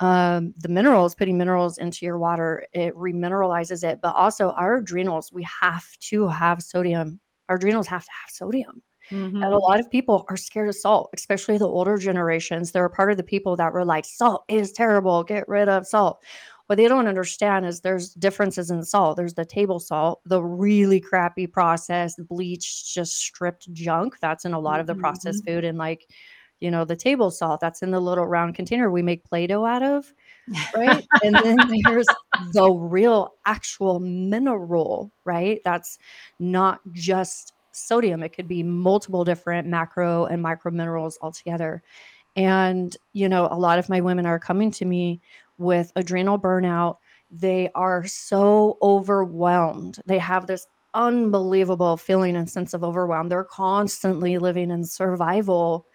um, 0.00 0.54
the 0.58 0.68
minerals 0.68 1.14
putting 1.14 1.38
minerals 1.38 1.78
into 1.78 2.04
your 2.06 2.18
water 2.18 2.66
it 2.72 2.94
remineralizes 2.94 3.82
it 3.84 4.00
but 4.02 4.14
also 4.14 4.50
our 4.52 4.76
adrenals 4.76 5.32
we 5.32 5.42
have 5.44 5.86
to 6.00 6.28
have 6.28 6.62
sodium 6.62 7.20
our 7.48 7.56
adrenals 7.56 7.86
have 7.86 8.04
to 8.04 8.10
have 8.22 8.30
sodium 8.30 8.82
Mhm. 9.10 9.46
and 9.46 9.54
a 9.54 9.58
lot 9.58 9.80
of 9.80 9.90
people 9.90 10.24
are 10.28 10.36
scared 10.36 10.68
of 10.68 10.74
salt, 10.76 11.10
especially 11.14 11.58
the 11.58 11.68
older 11.68 11.96
generations. 11.98 12.72
They're 12.72 12.84
a 12.86 12.90
part 12.90 13.10
of 13.10 13.16
the 13.18 13.22
people 13.22 13.56
that 13.56 13.72
were 13.72 13.84
like, 13.84 14.04
salt 14.06 14.44
is 14.48 14.72
terrible, 14.72 15.24
get 15.24 15.48
rid 15.48 15.68
of 15.68 15.86
salt. 15.86 16.22
What 16.66 16.76
they 16.76 16.88
don't 16.88 17.06
understand 17.06 17.66
is 17.66 17.80
there's 17.82 18.14
differences 18.14 18.70
in 18.70 18.82
salt. 18.84 19.16
There's 19.16 19.34
the 19.34 19.44
table 19.44 19.78
salt, 19.78 20.20
the 20.24 20.42
really 20.42 21.00
crappy 21.00 21.46
processed, 21.46 22.20
bleached, 22.28 22.92
just 22.94 23.16
stripped 23.18 23.72
junk 23.72 24.16
that's 24.20 24.44
in 24.44 24.52
a 24.54 24.60
lot 24.60 24.80
of 24.80 24.86
the 24.86 24.94
processed 24.96 25.44
Mhm. 25.44 25.46
food, 25.46 25.64
and 25.64 25.78
like, 25.78 26.06
you 26.60 26.70
know, 26.70 26.84
the 26.84 26.96
table 26.96 27.30
salt 27.30 27.60
that's 27.60 27.82
in 27.82 27.90
the 27.90 28.00
little 28.00 28.26
round 28.26 28.54
container 28.54 28.90
we 28.90 29.02
make 29.02 29.24
Play 29.24 29.46
Doh 29.46 29.64
out 29.64 29.82
of, 29.82 30.12
right? 30.74 31.06
and 31.22 31.34
then 31.34 31.56
there's 31.84 32.06
the 32.52 32.70
real 32.70 33.34
actual 33.44 34.00
mineral, 34.00 35.12
right? 35.24 35.60
That's 35.64 35.98
not 36.38 36.80
just 36.92 37.52
sodium, 37.72 38.22
it 38.22 38.30
could 38.30 38.48
be 38.48 38.62
multiple 38.62 39.24
different 39.24 39.68
macro 39.68 40.24
and 40.24 40.40
micro 40.40 40.70
minerals 40.70 41.18
altogether. 41.20 41.82
And, 42.34 42.96
you 43.12 43.28
know, 43.28 43.48
a 43.50 43.58
lot 43.58 43.78
of 43.78 43.88
my 43.88 44.00
women 44.00 44.26
are 44.26 44.38
coming 44.38 44.70
to 44.72 44.84
me 44.84 45.20
with 45.58 45.92
adrenal 45.96 46.38
burnout. 46.38 46.96
They 47.30 47.70
are 47.74 48.06
so 48.06 48.78
overwhelmed. 48.82 49.98
They 50.06 50.18
have 50.18 50.46
this 50.46 50.66
unbelievable 50.94 51.96
feeling 51.96 52.36
and 52.36 52.48
sense 52.48 52.72
of 52.74 52.82
overwhelm. 52.82 53.28
They're 53.28 53.44
constantly 53.44 54.38
living 54.38 54.70
in 54.70 54.84
survival. 54.84 55.86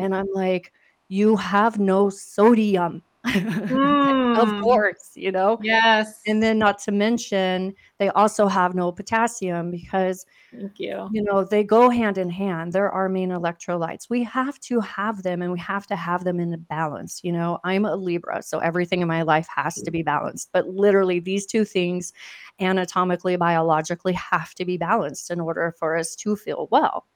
And 0.00 0.14
I'm 0.14 0.28
like, 0.32 0.72
you 1.08 1.36
have 1.36 1.78
no 1.78 2.08
sodium. 2.10 3.02
of 3.24 4.48
Mm. 4.48 4.62
course, 4.62 5.10
you 5.14 5.30
know? 5.30 5.58
Yes. 5.62 6.20
And 6.26 6.42
then, 6.42 6.58
not 6.58 6.78
to 6.80 6.92
mention, 6.92 7.74
they 7.98 8.08
also 8.10 8.46
have 8.46 8.74
no 8.74 8.90
potassium 8.92 9.70
because, 9.70 10.24
Thank 10.52 10.80
you. 10.80 11.06
you 11.12 11.22
know, 11.22 11.44
they 11.44 11.62
go 11.62 11.90
hand 11.90 12.16
in 12.16 12.30
hand. 12.30 12.72
They're 12.72 12.90
our 12.90 13.10
main 13.10 13.28
electrolytes. 13.28 14.08
We 14.08 14.22
have 14.24 14.58
to 14.60 14.80
have 14.80 15.22
them 15.22 15.42
and 15.42 15.52
we 15.52 15.58
have 15.58 15.86
to 15.88 15.96
have 15.96 16.24
them 16.24 16.40
in 16.40 16.54
a 16.54 16.58
balance. 16.58 17.20
You 17.22 17.32
know, 17.32 17.58
I'm 17.62 17.84
a 17.84 17.94
Libra, 17.94 18.42
so 18.42 18.58
everything 18.60 19.02
in 19.02 19.08
my 19.08 19.20
life 19.22 19.48
has 19.54 19.74
to 19.82 19.90
be 19.90 20.02
balanced. 20.02 20.48
But 20.52 20.68
literally, 20.68 21.20
these 21.20 21.44
two 21.44 21.66
things, 21.66 22.14
anatomically, 22.58 23.36
biologically, 23.36 24.14
have 24.14 24.54
to 24.54 24.64
be 24.64 24.78
balanced 24.78 25.30
in 25.30 25.40
order 25.40 25.74
for 25.78 25.94
us 25.96 26.16
to 26.16 26.36
feel 26.36 26.68
well. 26.70 27.06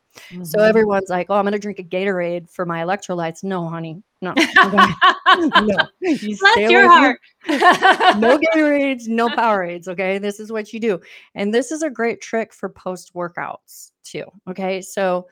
So 0.43 0.59
Mhm. 0.59 0.69
everyone's 0.69 1.11
like, 1.11 1.27
"Oh, 1.29 1.35
I'm 1.35 1.45
gonna 1.45 1.59
drink 1.59 1.79
a 1.79 1.85
Gatorade 1.85 2.51
for 2.51 2.65
my 2.65 2.83
electrolytes." 2.83 3.43
No, 3.43 3.69
honey, 3.69 4.03
no, 4.23 4.35
no. 5.57 5.87
You 6.01 6.37
Bless 6.39 6.71
your 6.71 6.89
heart. 6.89 7.21
no 8.21 8.39
Gatorades, 8.39 9.09
no 9.09 9.29
Powerades. 9.29 9.89
Okay. 9.89 10.19
This 10.19 10.39
is 10.41 10.53
what 10.53 10.73
you 10.73 10.81
do. 10.81 11.01
And 11.35 11.53
this 11.53 11.73
is 11.73 11.83
a 11.83 11.91
great 11.91 12.21
trick 12.21 12.53
for 12.55 12.69
post 12.69 13.13
workouts 13.15 13.91
too. 14.05 14.25
Okay. 14.49 14.81
So, 14.81 15.27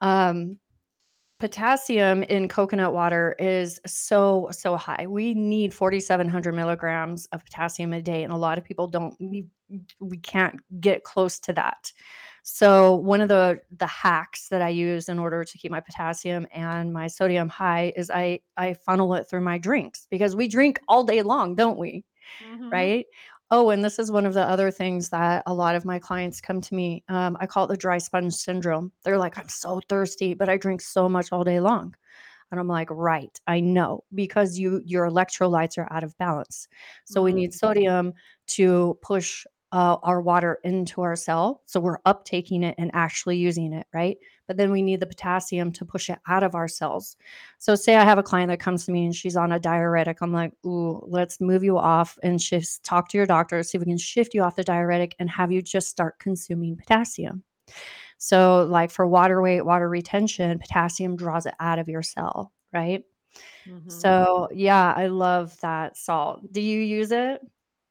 um, 0.00 0.58
potassium 1.38 2.22
in 2.24 2.48
coconut 2.48 2.92
water 2.94 3.36
is 3.38 3.78
so, 3.86 4.48
so 4.52 4.76
high. 4.76 5.06
We 5.06 5.34
need 5.34 5.74
4,700 5.74 6.54
milligrams 6.54 7.26
of 7.26 7.44
potassium 7.44 7.92
a 7.92 8.00
day. 8.00 8.22
And 8.24 8.32
a 8.32 8.36
lot 8.36 8.56
of 8.58 8.64
people 8.64 8.88
don't, 8.88 9.14
we, 9.20 9.46
we 10.00 10.16
can't 10.18 10.58
get 10.80 11.04
close 11.04 11.38
to 11.40 11.52
that. 11.54 11.92
So 12.48 12.94
one 12.94 13.20
of 13.20 13.28
the 13.28 13.60
the 13.76 13.86
hacks 13.88 14.48
that 14.50 14.62
I 14.62 14.68
use 14.68 15.08
in 15.08 15.18
order 15.18 15.44
to 15.44 15.58
keep 15.58 15.72
my 15.72 15.80
potassium 15.80 16.46
and 16.52 16.92
my 16.92 17.08
sodium 17.08 17.48
high 17.48 17.92
is 17.96 18.08
I 18.10 18.40
I 18.56 18.74
funnel 18.74 19.14
it 19.14 19.28
through 19.28 19.40
my 19.40 19.58
drinks 19.58 20.06
because 20.10 20.36
we 20.36 20.46
drink 20.46 20.78
all 20.86 21.02
day 21.04 21.22
long, 21.22 21.56
don't 21.56 21.76
we? 21.78 22.04
Mhm. 22.40 22.72
Right? 22.72 23.06
Oh, 23.50 23.70
and 23.70 23.84
this 23.84 23.98
is 23.98 24.12
one 24.12 24.26
of 24.26 24.34
the 24.34 24.42
other 24.44 24.70
things 24.72 25.10
that 25.10 25.42
a 25.46 25.54
lot 25.54 25.76
of 25.76 25.84
my 25.84 25.98
clients 26.00 26.40
come 26.40 26.60
to 26.62 26.74
me. 26.74 27.04
Um, 27.08 27.36
I 27.40 27.46
call 27.46 27.64
it 27.64 27.68
the 27.68 27.76
dry 27.76 27.98
sponge 27.98 28.34
syndrome. 28.34 28.92
They're 29.04 29.18
like, 29.18 29.38
I'm 29.38 29.48
so 29.48 29.80
thirsty, 29.88 30.34
but 30.34 30.48
I 30.48 30.56
drink 30.58 30.80
so 30.82 31.08
much 31.08 31.32
all 31.32 31.44
day 31.44 31.60
long. 31.60 31.94
And 32.50 32.60
I'm 32.60 32.68
like, 32.68 32.88
right, 32.90 33.38
I 33.46 33.60
know, 33.60 34.04
because 34.14 34.58
you 34.58 34.80
your 34.84 35.08
electrolytes 35.08 35.78
are 35.78 35.92
out 35.92 36.04
of 36.04 36.16
balance. 36.18 36.68
So 37.04 37.22
we 37.22 37.32
need 37.32 37.52
Mhm. 37.52 37.54
sodium 37.54 38.14
to 38.48 38.98
push 39.02 39.44
uh, 39.72 39.96
our 40.02 40.20
water 40.20 40.58
into 40.64 41.02
our 41.02 41.16
cell. 41.16 41.62
So 41.66 41.80
we're 41.80 41.98
uptaking 42.06 42.64
it 42.64 42.74
and 42.78 42.90
actually 42.94 43.36
using 43.38 43.72
it, 43.72 43.86
right? 43.92 44.16
But 44.46 44.56
then 44.56 44.70
we 44.70 44.82
need 44.82 45.00
the 45.00 45.06
potassium 45.06 45.72
to 45.72 45.84
push 45.84 46.08
it 46.08 46.18
out 46.28 46.42
of 46.42 46.54
our 46.54 46.68
cells. 46.68 47.16
So 47.58 47.74
say 47.74 47.96
I 47.96 48.04
have 48.04 48.18
a 48.18 48.22
client 48.22 48.48
that 48.50 48.60
comes 48.60 48.84
to 48.86 48.92
me 48.92 49.04
and 49.06 49.14
she's 49.14 49.36
on 49.36 49.52
a 49.52 49.58
diuretic. 49.60 50.18
I'm 50.20 50.32
like, 50.32 50.52
ooh, 50.64 51.02
let's 51.08 51.40
move 51.40 51.64
you 51.64 51.78
off 51.78 52.18
and 52.22 52.40
shift, 52.40 52.82
talk 52.84 53.08
to 53.10 53.18
your 53.18 53.26
doctor, 53.26 53.62
see 53.62 53.76
if 53.78 53.82
we 53.82 53.90
can 53.90 53.98
shift 53.98 54.34
you 54.34 54.42
off 54.42 54.56
the 54.56 54.64
diuretic 54.64 55.16
and 55.18 55.28
have 55.30 55.50
you 55.52 55.62
just 55.62 55.88
start 55.88 56.18
consuming 56.18 56.76
potassium. 56.76 57.42
So, 58.18 58.64
like 58.70 58.90
for 58.90 59.06
water 59.06 59.42
weight, 59.42 59.62
water 59.62 59.88
retention, 59.88 60.58
potassium 60.58 61.16
draws 61.16 61.46
it 61.46 61.54
out 61.60 61.78
of 61.78 61.88
your 61.88 62.02
cell, 62.02 62.52
right? 62.72 63.02
Mhm. 63.66 63.90
So, 63.90 64.48
yeah, 64.52 64.92
I 64.96 65.06
love 65.08 65.58
that 65.60 65.96
salt. 65.96 66.52
Do 66.52 66.60
you 66.60 66.80
use 66.80 67.12
it? 67.12 67.40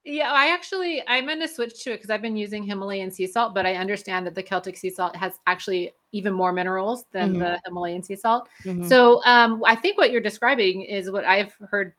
Yeah, 0.07 0.31
I 0.31 0.49
actually 0.53 1.01
I'm 1.07 1.25
gonna 1.25 1.47
switch 1.47 1.83
to 1.83 1.91
it 1.91 1.95
because 1.95 2.11
I've 2.11 2.21
been 2.21 2.37
using 2.37 2.61
Himalayan 2.63 3.09
sea 3.09 3.25
salt, 3.25 3.55
but 3.55 3.65
I 3.65 3.73
understand 3.75 4.25
that 4.27 4.35
the 4.35 4.43
Celtic 4.43 4.77
sea 4.77 4.91
salt 4.91 5.15
has 5.15 5.39
actually 5.47 5.93
even 6.11 6.31
more 6.31 6.53
minerals 6.53 7.05
than 7.11 7.33
Mhm. 7.33 7.39
the 7.39 7.59
Himalayan 7.65 8.03
sea 8.03 8.15
salt. 8.15 8.47
Mhm. 8.63 8.87
So 8.87 9.23
um, 9.25 9.63
I 9.65 9.75
think 9.75 9.97
what 9.97 10.11
you're 10.11 10.21
describing 10.21 10.83
is 10.83 11.09
what 11.09 11.25
I've 11.25 11.53
heard 11.69 11.93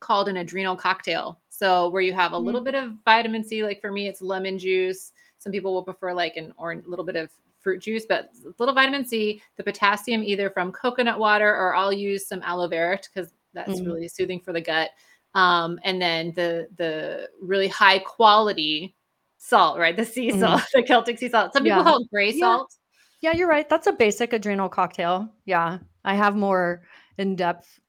called 0.00 0.28
an 0.28 0.38
adrenal 0.38 0.76
cocktail. 0.76 1.38
So 1.50 1.88
where 1.90 2.02
you 2.02 2.14
have 2.14 2.32
a 2.32 2.38
little 2.38 2.60
Mm. 2.62 2.64
bit 2.64 2.74
of 2.74 2.92
vitamin 3.04 3.44
C, 3.44 3.62
like 3.62 3.80
for 3.82 3.92
me, 3.92 4.08
it's 4.08 4.22
lemon 4.22 4.58
juice. 4.58 5.12
Some 5.38 5.52
people 5.52 5.74
will 5.74 5.82
prefer 5.84 6.12
like 6.14 6.36
an 6.38 6.54
or 6.56 6.72
a 6.72 6.82
little 6.86 7.04
bit 7.04 7.16
of 7.16 7.30
fruit 7.60 7.80
juice, 7.80 8.04
but 8.06 8.30
a 8.46 8.52
little 8.58 8.74
vitamin 8.74 9.04
C, 9.04 9.42
the 9.56 9.62
potassium 9.64 10.22
either 10.22 10.48
from 10.50 10.72
coconut 10.72 11.18
water 11.18 11.54
or 11.54 11.74
I'll 11.74 11.92
use 11.92 12.26
some 12.26 12.42
aloe 12.42 12.68
vera 12.68 12.98
because 13.14 13.32
that's 13.54 13.80
Mhm. 13.80 13.86
really 13.86 14.08
soothing 14.08 14.40
for 14.40 14.52
the 14.52 14.60
gut. 14.60 14.90
Um, 15.34 15.78
and 15.84 16.00
then 16.00 16.32
the 16.36 16.68
the 16.76 17.28
really 17.40 17.68
high 17.68 17.98
quality 17.98 18.94
salt, 19.38 19.78
right? 19.78 19.96
The 19.96 20.04
sea 20.04 20.30
Mhm. 20.30 20.40
salt, 20.40 20.62
the 20.74 20.82
Celtic 20.82 21.18
sea 21.18 21.28
salt. 21.28 21.52
Some 21.52 21.64
people 21.64 21.78
Yeah. 21.78 21.84
call 21.84 22.02
it 22.02 22.10
gray 22.10 22.38
salt. 22.38 22.74
Yeah, 23.20 23.32
you're 23.32 23.48
right. 23.48 23.68
That's 23.68 23.86
a 23.86 23.92
basic 23.92 24.32
adrenal 24.32 24.68
cocktail. 24.68 25.28
Yeah. 25.44 25.78
I 26.04 26.14
have 26.14 26.36
more 26.36 26.82
in-depth 27.18 27.80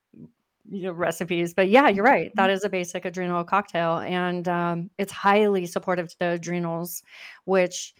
you 0.71 0.84
know, 0.84 0.91
recipes, 0.93 1.53
but 1.53 1.69
yeah, 1.69 1.89
you're 1.89 2.03
right. 2.05 2.27
Mm-hmm. 2.29 2.38
That 2.41 2.49
is 2.49 2.63
a 2.63 2.69
basic 2.69 3.05
adrenal 3.05 3.43
cocktail 3.43 3.99
and 3.99 4.47
um, 4.47 4.89
it's 4.97 5.12
highly 5.12 5.65
supportive 5.67 6.10
to 6.10 6.15
the 6.19 6.29
adrenals, 6.31 7.03
which 7.45 7.93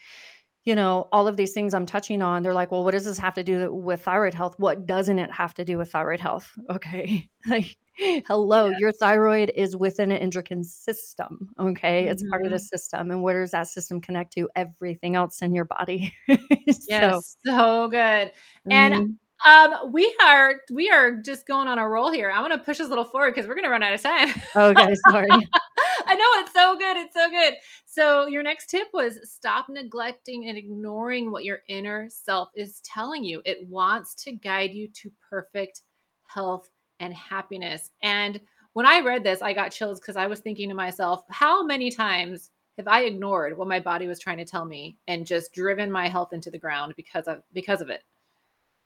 you 0.63 0.73
know, 0.73 1.08
all 1.12 1.27
of 1.27 1.38
these 1.38 1.53
things 1.53 1.75
I'm 1.75 1.86
touching 1.86 2.23
on, 2.23 2.41
they're 2.41 2.51
like, 2.53 2.71
well, 2.71 2.84
what 2.84 2.91
does 2.91 3.05
this 3.05 3.19
have 3.19 3.36
to 3.36 3.43
do 3.43 3.71
with 3.71 4.01
thyroid 4.01 4.34
health? 4.34 4.55
What 4.58 4.88
doesn't 4.88 5.19
it 5.19 5.31
have 5.31 5.53
to 5.55 5.63
do 5.65 5.77
with 5.77 5.91
thyroid 5.91 6.19
health? 6.19 6.51
Okay. 6.71 7.29
Like, 7.47 7.77
hello, 7.97 8.69
your 8.79 8.91
thyroid 8.91 9.51
is 9.55 9.75
within 9.75 10.12
an 10.12 10.17
endocrine 10.17 10.63
system. 10.63 11.49
Okay. 11.60 12.08
It's 12.08 12.23
part 12.29 12.45
of 12.45 12.51
the 12.51 12.58
Mhm. 12.58 12.62
system. 12.67 13.12
And 13.12 13.21
where 13.23 13.41
does 13.41 13.51
that 13.51 13.67
system 13.67 14.01
connect 14.01 14.34
to? 14.34 14.49
Everything 14.55 15.15
else 15.15 15.41
in 15.41 15.53
your 15.53 15.65
body. 15.65 16.13
so, 16.69 16.86
Yes, 16.88 17.38
so 17.45 17.88
good. 17.88 18.31
And 18.69 18.93
mhm. 18.93 19.17
um, 19.45 19.91
we 19.91 20.15
are 20.23 20.55
we 20.71 20.89
are 20.89 21.13
just 21.21 21.45
going 21.47 21.67
on 21.67 21.77
a 21.77 21.88
roll 21.88 22.12
here. 22.12 22.31
I 22.31 22.41
want 22.41 22.53
to 22.53 22.60
push 22.60 22.77
this 22.79 22.88
a 22.88 22.89
little 22.89 23.05
forward 23.05 23.34
because 23.34 23.47
we're 23.47 23.55
gonna 23.55 23.69
run 23.69 23.84
out 23.84 23.93
of 23.93 24.01
time. 24.01 24.29
okay, 24.55 24.95
sorry. 24.95 25.29
I 26.08 26.15
know 26.15 26.41
it's 26.41 26.53
so 26.53 26.77
good. 26.77 26.97
It's 26.97 27.13
so 27.13 27.29
good. 27.29 27.55
So 27.86 28.27
your 28.27 28.43
next 28.43 28.69
tip 28.69 28.88
was 28.93 29.17
stop 29.23 29.67
neglecting 29.69 30.47
and 30.49 30.58
ignoring 30.58 31.31
what 31.31 31.43
your 31.45 31.60
inner 31.67 32.08
self 32.10 32.49
is 32.55 32.81
telling 32.84 33.23
you. 33.23 33.41
It 33.45 33.67
wants 33.67 34.15
to 34.23 34.31
guide 34.34 34.71
you 34.71 34.88
to 35.01 35.12
perfect 35.29 35.81
health 36.27 36.69
and 36.99 37.13
happiness. 37.13 37.91
And 38.01 38.39
when 38.73 38.86
I 38.86 38.99
read 38.99 39.23
this, 39.23 39.41
I 39.41 39.53
got 39.53 39.71
chills 39.71 39.99
because 39.99 40.17
I 40.17 40.27
was 40.27 40.39
thinking 40.39 40.69
to 40.69 40.75
myself, 40.75 41.23
how 41.29 41.63
many 41.63 41.91
times 41.91 42.51
have 42.77 42.88
I 42.88 43.01
ignored 43.03 43.58
what 43.58 43.67
my 43.69 43.79
body 43.79 44.08
was 44.08 44.19
trying 44.19 44.38
to 44.38 44.45
tell 44.45 44.65
me 44.65 44.97
and 45.08 45.25
just 45.25 45.53
driven 45.53 45.91
my 45.91 46.08
health 46.10 46.34
into 46.34 46.51
the 46.51 46.58
ground 46.60 46.93
because 46.97 47.27
of 47.27 47.41
because 47.53 47.81
of 47.81 47.89
it? 47.89 48.03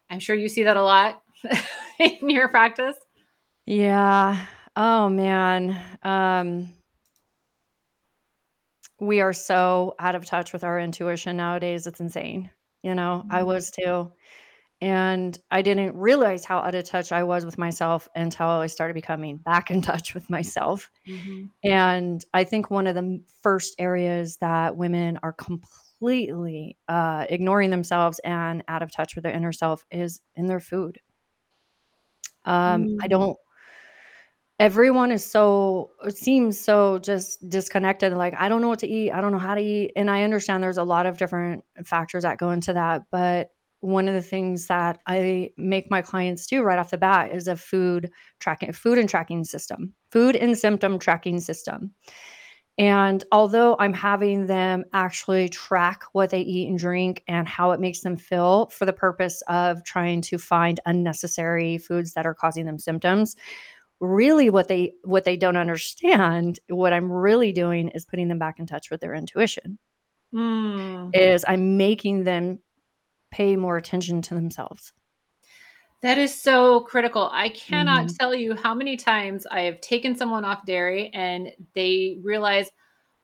I'm 0.10 0.20
sure 0.20 0.36
you 0.36 0.50
see 0.50 0.64
that 0.64 0.78
a 0.78 0.84
lot 0.84 1.22
in 2.00 2.30
your 2.30 2.50
practice. 2.50 2.98
Yeah. 3.66 4.46
Oh 4.76 5.10
man. 5.10 5.80
Um 6.04 6.74
we 9.00 9.22
are 9.22 9.34
so 9.34 9.96
out 10.00 10.16
of 10.16 10.26
touch 10.26 10.54
with 10.54 10.64
our 10.64 10.80
intuition 10.80 11.38
nowadays. 11.38 11.88
It's 11.88 12.00
insane. 12.00 12.50
You 12.84 12.96
know, 12.96 13.26
I 13.30 13.42
Mhm. 13.42 13.46
was 13.46 13.72
too. 13.72 14.12
And 14.82 15.38
I 15.52 15.62
didn't 15.62 15.94
realize 15.98 16.46
how 16.46 16.60
out 16.60 16.74
of 16.74 16.86
touch 16.86 17.12
I 17.12 17.24
was 17.24 17.44
with 17.44 17.58
myself 17.58 18.08
until 18.16 18.48
I 18.48 18.68
started 18.68 18.94
becoming 18.94 19.36
back 19.38 19.72
in 19.72 19.82
touch 19.82 20.14
with 20.14 20.30
myself. 20.30 20.90
Mm-hmm. 21.06 21.48
And 21.64 22.24
I 22.34 22.46
think 22.46 22.72
one 22.72 22.88
of 22.88 22.96
the 22.96 23.22
first 23.42 23.76
areas 23.78 24.38
that 24.38 24.78
women 24.78 25.20
are 25.22 25.34
completely 25.34 26.78
uh, 26.88 27.26
ignoring 27.30 27.72
themselves 27.72 28.20
and 28.24 28.64
out 28.70 28.82
of 28.82 28.90
touch 28.90 29.16
with 29.16 29.24
their 29.26 29.34
inner 29.34 29.52
self 29.52 29.84
is 29.92 30.22
in 30.36 30.46
their 30.46 30.62
food. 30.62 30.98
Um, 32.46 32.88
I 33.02 33.08
Mm. 33.08 33.10
don't, 33.10 33.38
everyone 34.60 35.12
is 35.12 35.26
so, 35.26 35.92
it 36.06 36.18
seems 36.18 36.58
so 36.58 37.00
just 37.00 37.50
disconnected. 37.50 38.14
Like, 38.14 38.34
I 38.38 38.48
don't 38.48 38.62
know 38.62 38.70
what 38.70 38.80
to 38.80 38.88
eat. 38.88 39.12
I 39.12 39.20
don't 39.20 39.34
know 39.34 39.40
how 39.40 39.56
to 39.56 39.62
eat. 39.62 39.92
And 39.98 40.10
I 40.10 40.24
understand 40.24 40.64
there's 40.64 40.78
a 40.78 40.84
lot 40.84 41.06
of 41.06 41.18
different 41.18 41.66
factors 41.84 42.24
that 42.24 42.38
go 42.38 42.52
into 42.52 42.72
that. 42.74 43.04
But 43.12 43.50
one 43.82 44.08
of 44.08 44.14
the 44.14 44.22
things 44.22 44.68
that 44.68 45.00
I 45.08 45.52
make 45.58 45.90
my 45.90 46.02
clients 46.02 46.48
do 46.48 46.62
right 46.62 46.80
off 46.80 46.92
the 46.92 46.98
bat 46.98 47.32
is 47.32 47.48
a 47.48 47.56
food 47.56 48.12
tracking, 48.40 48.74
food 48.74 48.98
and 48.98 49.08
tracking 49.08 49.44
system, 49.44 49.94
food 50.12 50.36
and 50.36 50.58
symptom 50.58 51.00
tracking 51.00 51.40
system. 51.40 51.94
And 52.78 53.26
although 53.34 53.76
I'm 53.78 53.94
having 53.94 54.48
them 54.48 54.86
actually 54.94 55.50
track 55.50 56.04
what 56.14 56.30
they 56.30 56.40
eat 56.40 56.70
and 56.70 56.80
drink 56.80 57.24
and 57.28 57.46
how 57.46 57.72
it 57.72 57.82
makes 57.82 58.00
them 58.00 58.16
feel 58.16 58.68
for 58.68 58.86
the 58.86 58.94
purpose 58.94 59.44
of 59.50 59.84
trying 59.84 60.22
to 60.22 60.38
find 60.38 60.80
unnecessary 60.86 61.78
foods 61.78 62.14
that 62.14 62.26
are 62.26 62.34
causing 62.34 62.66
them 62.66 62.80
symptoms, 62.80 63.36
really 64.00 64.50
what 64.50 64.70
they 64.70 64.94
what 65.04 65.26
they 65.26 65.36
don't 65.36 65.58
understand, 65.58 66.60
what 66.70 66.94
I'm 66.94 67.12
really 67.12 67.52
doing 67.52 67.90
is 67.90 68.06
putting 68.06 68.30
them 68.30 68.40
back 68.40 68.60
in 68.60 68.66
touch 68.66 68.90
with 68.90 69.02
their 69.02 69.14
intuition. 69.14 69.78
Mm. 70.34 71.14
Is 71.14 71.44
I'm 71.48 71.76
making 71.76 72.24
them 72.24 72.60
pay 73.32 73.56
more 73.56 73.78
attention 73.78 74.22
to 74.24 74.36
themselves. 74.36 74.94
That 76.02 76.18
is 76.18 76.34
so 76.34 76.82
critical. 76.82 77.30
I 77.34 77.50
cannot 77.50 78.06
Mhm. 78.08 78.18
tell 78.18 78.34
you 78.34 78.56
how 78.56 78.74
many 78.74 78.96
times 78.96 79.46
I 79.52 79.62
have 79.62 79.82
taken 79.82 80.16
someone 80.16 80.46
off 80.46 80.66
dairy 80.66 81.10
and 81.14 81.52
they 81.76 82.20
realize, 82.24 82.70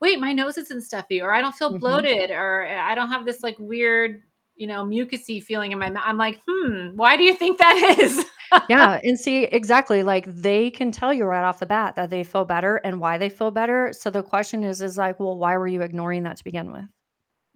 wait, 0.00 0.20
my 0.20 0.32
nose 0.34 0.58
isn't 0.58 0.82
stuffy, 0.82 1.22
or 1.22 1.32
I 1.32 1.40
don't 1.40 1.54
feel 1.54 1.72
Mhm. 1.72 1.80
bloated, 1.80 2.30
or 2.30 2.66
I 2.66 2.94
don't 2.94 3.08
have 3.10 3.24
this 3.24 3.42
like 3.42 3.56
weird, 3.58 4.22
you 4.56 4.66
know, 4.66 4.84
mucusy 4.84 5.42
feeling 5.42 5.72
in 5.72 5.78
my 5.78 5.88
mouth. 5.88 6.04
I'm 6.06 6.18
like, 6.18 6.40
hmm, 6.46 6.88
why 6.96 7.16
do 7.16 7.24
you 7.24 7.34
think 7.34 7.56
that 7.58 7.96
is? 7.98 8.26
Yeah, 8.68 9.00
and 9.04 9.18
see 9.18 9.44
exactly 9.44 10.02
like 10.02 10.26
they 10.26 10.70
can 10.70 10.92
tell 10.92 11.14
you 11.14 11.24
right 11.24 11.44
off 11.44 11.58
the 11.60 11.66
bat 11.66 11.94
that 11.96 12.10
they 12.10 12.24
feel 12.24 12.44
better 12.44 12.76
and 12.84 13.00
why 13.00 13.16
they 13.16 13.30
feel 13.30 13.50
better. 13.50 13.92
So 13.94 14.10
the 14.10 14.22
question 14.22 14.62
is 14.64 14.82
is 14.82 14.98
like, 14.98 15.18
well, 15.18 15.38
why 15.38 15.56
were 15.56 15.66
you 15.68 15.80
ignoring 15.80 16.24
that 16.24 16.36
to 16.38 16.44
begin 16.44 16.72
with? 16.72 16.84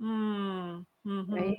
Mm, 0.00 0.86
mhm. 1.06 1.26
Right? 1.30 1.58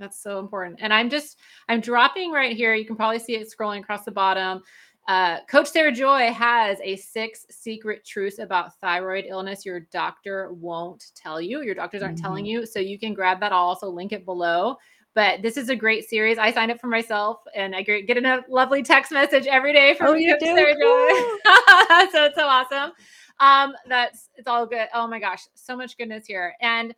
That's 0.00 0.20
so 0.20 0.38
important. 0.40 0.80
And 0.82 0.92
I'm 0.92 1.10
just, 1.10 1.38
I'm 1.68 1.80
dropping 1.80 2.32
right 2.32 2.56
here. 2.56 2.74
You 2.74 2.86
can 2.86 2.96
probably 2.96 3.18
see 3.20 3.36
it 3.36 3.48
scrolling 3.48 3.80
across 3.80 4.04
the 4.04 4.10
bottom. 4.10 4.62
Uh, 5.08 5.38
Coach 5.48 5.68
Sarah 5.68 5.92
Joy 5.92 6.32
has 6.32 6.78
a 6.82 6.96
six 6.96 7.44
secret 7.50 8.04
truths 8.06 8.38
about 8.38 8.78
thyroid 8.80 9.24
illness 9.28 9.64
your 9.66 9.80
doctor 9.92 10.52
won't 10.52 11.12
tell 11.14 11.40
you. 11.40 11.62
Your 11.62 11.74
doctors 11.74 12.02
aren't 12.02 12.18
telling 12.18 12.44
Mhm. 12.44 12.48
you. 12.48 12.66
So 12.66 12.78
you 12.80 12.98
can 12.98 13.12
grab 13.14 13.40
that. 13.40 13.52
I'll 13.52 13.58
also 13.58 13.88
link 13.88 14.12
it 14.12 14.24
below. 14.24 14.76
But 15.14 15.42
this 15.42 15.56
is 15.56 15.68
a 15.68 15.76
great 15.76 16.08
series. 16.08 16.38
I 16.38 16.52
signed 16.52 16.70
up 16.70 16.80
for 16.80 16.86
myself 16.86 17.40
and 17.54 17.74
I 17.74 17.82
get 17.82 18.06
get 18.06 18.24
a 18.24 18.44
lovely 18.48 18.82
text 18.82 19.10
message 19.10 19.46
every 19.46 19.72
day 19.72 19.94
from 19.94 20.08
Oh, 20.08 20.12
Coach? 20.14 20.40
Sarah 20.40 20.74
Joy. 20.74 21.10
So 22.12 22.24
it's 22.24 22.36
so 22.36 22.46
awesome. 22.46 22.92
Um, 23.40 23.74
that's 23.88 24.28
it's 24.36 24.46
all 24.46 24.66
good. 24.66 24.86
Oh 24.94 25.08
my 25.08 25.18
gosh, 25.18 25.42
so 25.54 25.76
much 25.76 25.98
goodness 25.98 26.26
here. 26.26 26.54
And 26.60 26.94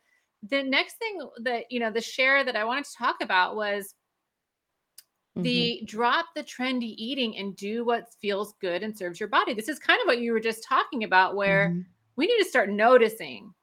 the 0.49 0.63
next 0.63 0.97
thing 0.97 1.19
that 1.43 1.65
you 1.71 1.79
know, 1.79 1.91
the 1.91 2.01
share 2.01 2.43
that 2.43 2.55
I 2.55 2.63
wanted 2.63 2.85
to 2.85 2.95
talk 2.97 3.17
about 3.21 3.55
was 3.55 3.95
Mhm. 5.37 5.43
the 5.43 5.81
drop 5.85 6.27
the 6.35 6.43
trendy 6.43 6.93
eating 6.97 7.37
and 7.37 7.55
do 7.55 7.83
what 7.83 8.13
feels 8.21 8.53
good 8.61 8.83
and 8.83 8.95
serves 8.95 9.19
your 9.19 9.29
body. 9.29 9.53
This 9.55 9.67
is 9.67 9.79
kind 9.79 9.99
of 9.99 10.05
what 10.05 10.19
you 10.19 10.31
were 10.31 10.39
just 10.39 10.63
talking 10.63 11.03
about, 11.03 11.35
where 11.35 11.69
Mhm. 11.69 11.85
we 12.15 12.27
need 12.27 12.37
to 12.37 12.45
start 12.49 12.69
noticing 12.69 13.53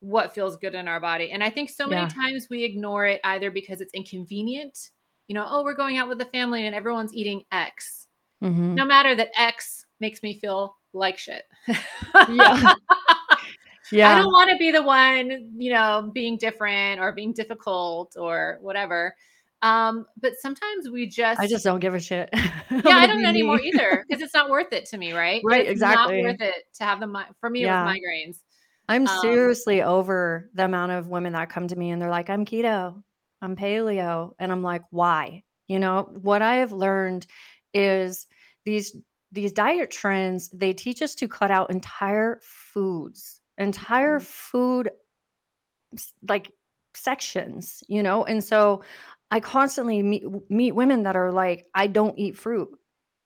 what 0.00 0.32
feels 0.34 0.56
good 0.56 0.74
in 0.76 0.86
our 0.86 1.00
body. 1.00 1.32
And 1.32 1.42
I 1.42 1.50
think 1.50 1.70
so 1.70 1.86
many 1.88 2.02
Yeah. 2.02 2.08
times 2.08 2.46
we 2.48 2.62
ignore 2.62 3.06
it 3.06 3.20
either 3.24 3.50
because 3.50 3.80
it's 3.80 3.94
inconvenient, 3.94 4.90
you 5.26 5.34
know, 5.34 5.44
oh, 5.48 5.64
we're 5.64 5.74
going 5.74 5.96
out 5.96 6.08
with 6.08 6.18
the 6.18 6.26
family 6.26 6.66
and 6.66 6.74
everyone's 6.76 7.14
eating 7.14 7.42
X. 7.50 8.06
Mhm. 8.42 8.74
No 8.74 8.84
matter 8.84 9.14
that 9.16 9.30
X 9.34 9.86
makes 9.98 10.22
me 10.22 10.38
feel 10.38 10.76
like 10.92 11.18
shit. 11.18 11.44
Yeah. 12.28 12.74
I 13.94 14.14
don't 14.14 14.32
want 14.32 14.50
to 14.50 14.56
be 14.56 14.70
the 14.70 14.82
one, 14.82 15.52
you 15.56 15.72
know, 15.72 16.10
being 16.12 16.36
different 16.36 17.00
or 17.00 17.12
being 17.12 17.32
difficult 17.32 18.14
or 18.16 18.58
whatever. 18.60 19.14
Um, 19.62 20.06
but 20.20 20.34
sometimes 20.40 20.90
we 20.90 21.06
just, 21.06 21.40
I 21.40 21.46
just 21.46 21.64
don't 21.64 21.80
give 21.80 21.94
a 21.94 22.00
shit. 22.00 22.30
Yeah, 22.84 22.98
I 22.98 23.06
don't 23.06 23.24
anymore 23.24 23.60
either 23.64 24.04
because 24.06 24.22
it's 24.22 24.34
not 24.34 24.50
worth 24.50 24.72
it 24.72 24.86
to 24.86 24.98
me, 24.98 25.12
right? 25.12 25.42
Right, 25.44 25.62
It's 25.62 25.70
exactly. 25.70 26.22
not 26.22 26.30
worth 26.30 26.40
it 26.40 26.66
to 26.74 26.84
have 26.84 27.00
the 27.00 27.24
for 27.40 27.50
me 27.50 27.62
Yeah. 27.62 27.84
with 27.84 27.96
migraines. 27.96 28.38
I'm 28.88 29.06
Um, 29.06 29.18
seriously 29.20 29.82
over 29.82 30.50
the 30.54 30.64
amount 30.64 30.92
of 30.92 31.08
women 31.08 31.32
that 31.32 31.50
come 31.50 31.66
to 31.68 31.76
me 31.76 31.90
and 31.90 32.00
they're 32.00 32.10
like, 32.10 32.30
I'm 32.30 32.44
keto, 32.44 33.02
I'm 33.42 33.56
paleo. 33.56 34.32
And 34.38 34.52
I'm 34.52 34.62
like, 34.62 34.82
why? 34.90 35.42
You 35.66 35.80
know, 35.80 36.08
what 36.22 36.42
I 36.42 36.56
have 36.56 36.72
learned 36.72 37.26
is 37.74 38.26
these 38.64 38.96
these 39.32 39.52
diet 39.52 39.90
trends, 39.90 40.48
they 40.50 40.72
teach 40.72 41.02
us 41.02 41.14
to 41.16 41.26
cut 41.28 41.50
out 41.50 41.70
entire 41.70 42.40
foods, 42.42 43.40
entire 43.58 44.20
Mhm. 44.20 44.24
food 44.26 44.90
like 46.28 46.50
sections, 46.94 47.82
you 47.88 48.02
know? 48.02 48.24
And 48.24 48.42
so 48.42 48.82
I 49.30 49.40
constantly 49.40 50.02
meet 50.02 50.24
meet 50.50 50.72
women 50.72 51.02
that 51.04 51.16
are 51.16 51.32
like, 51.32 51.66
I 51.74 51.86
don't 51.86 52.18
eat 52.18 52.36
fruit. 52.36 52.68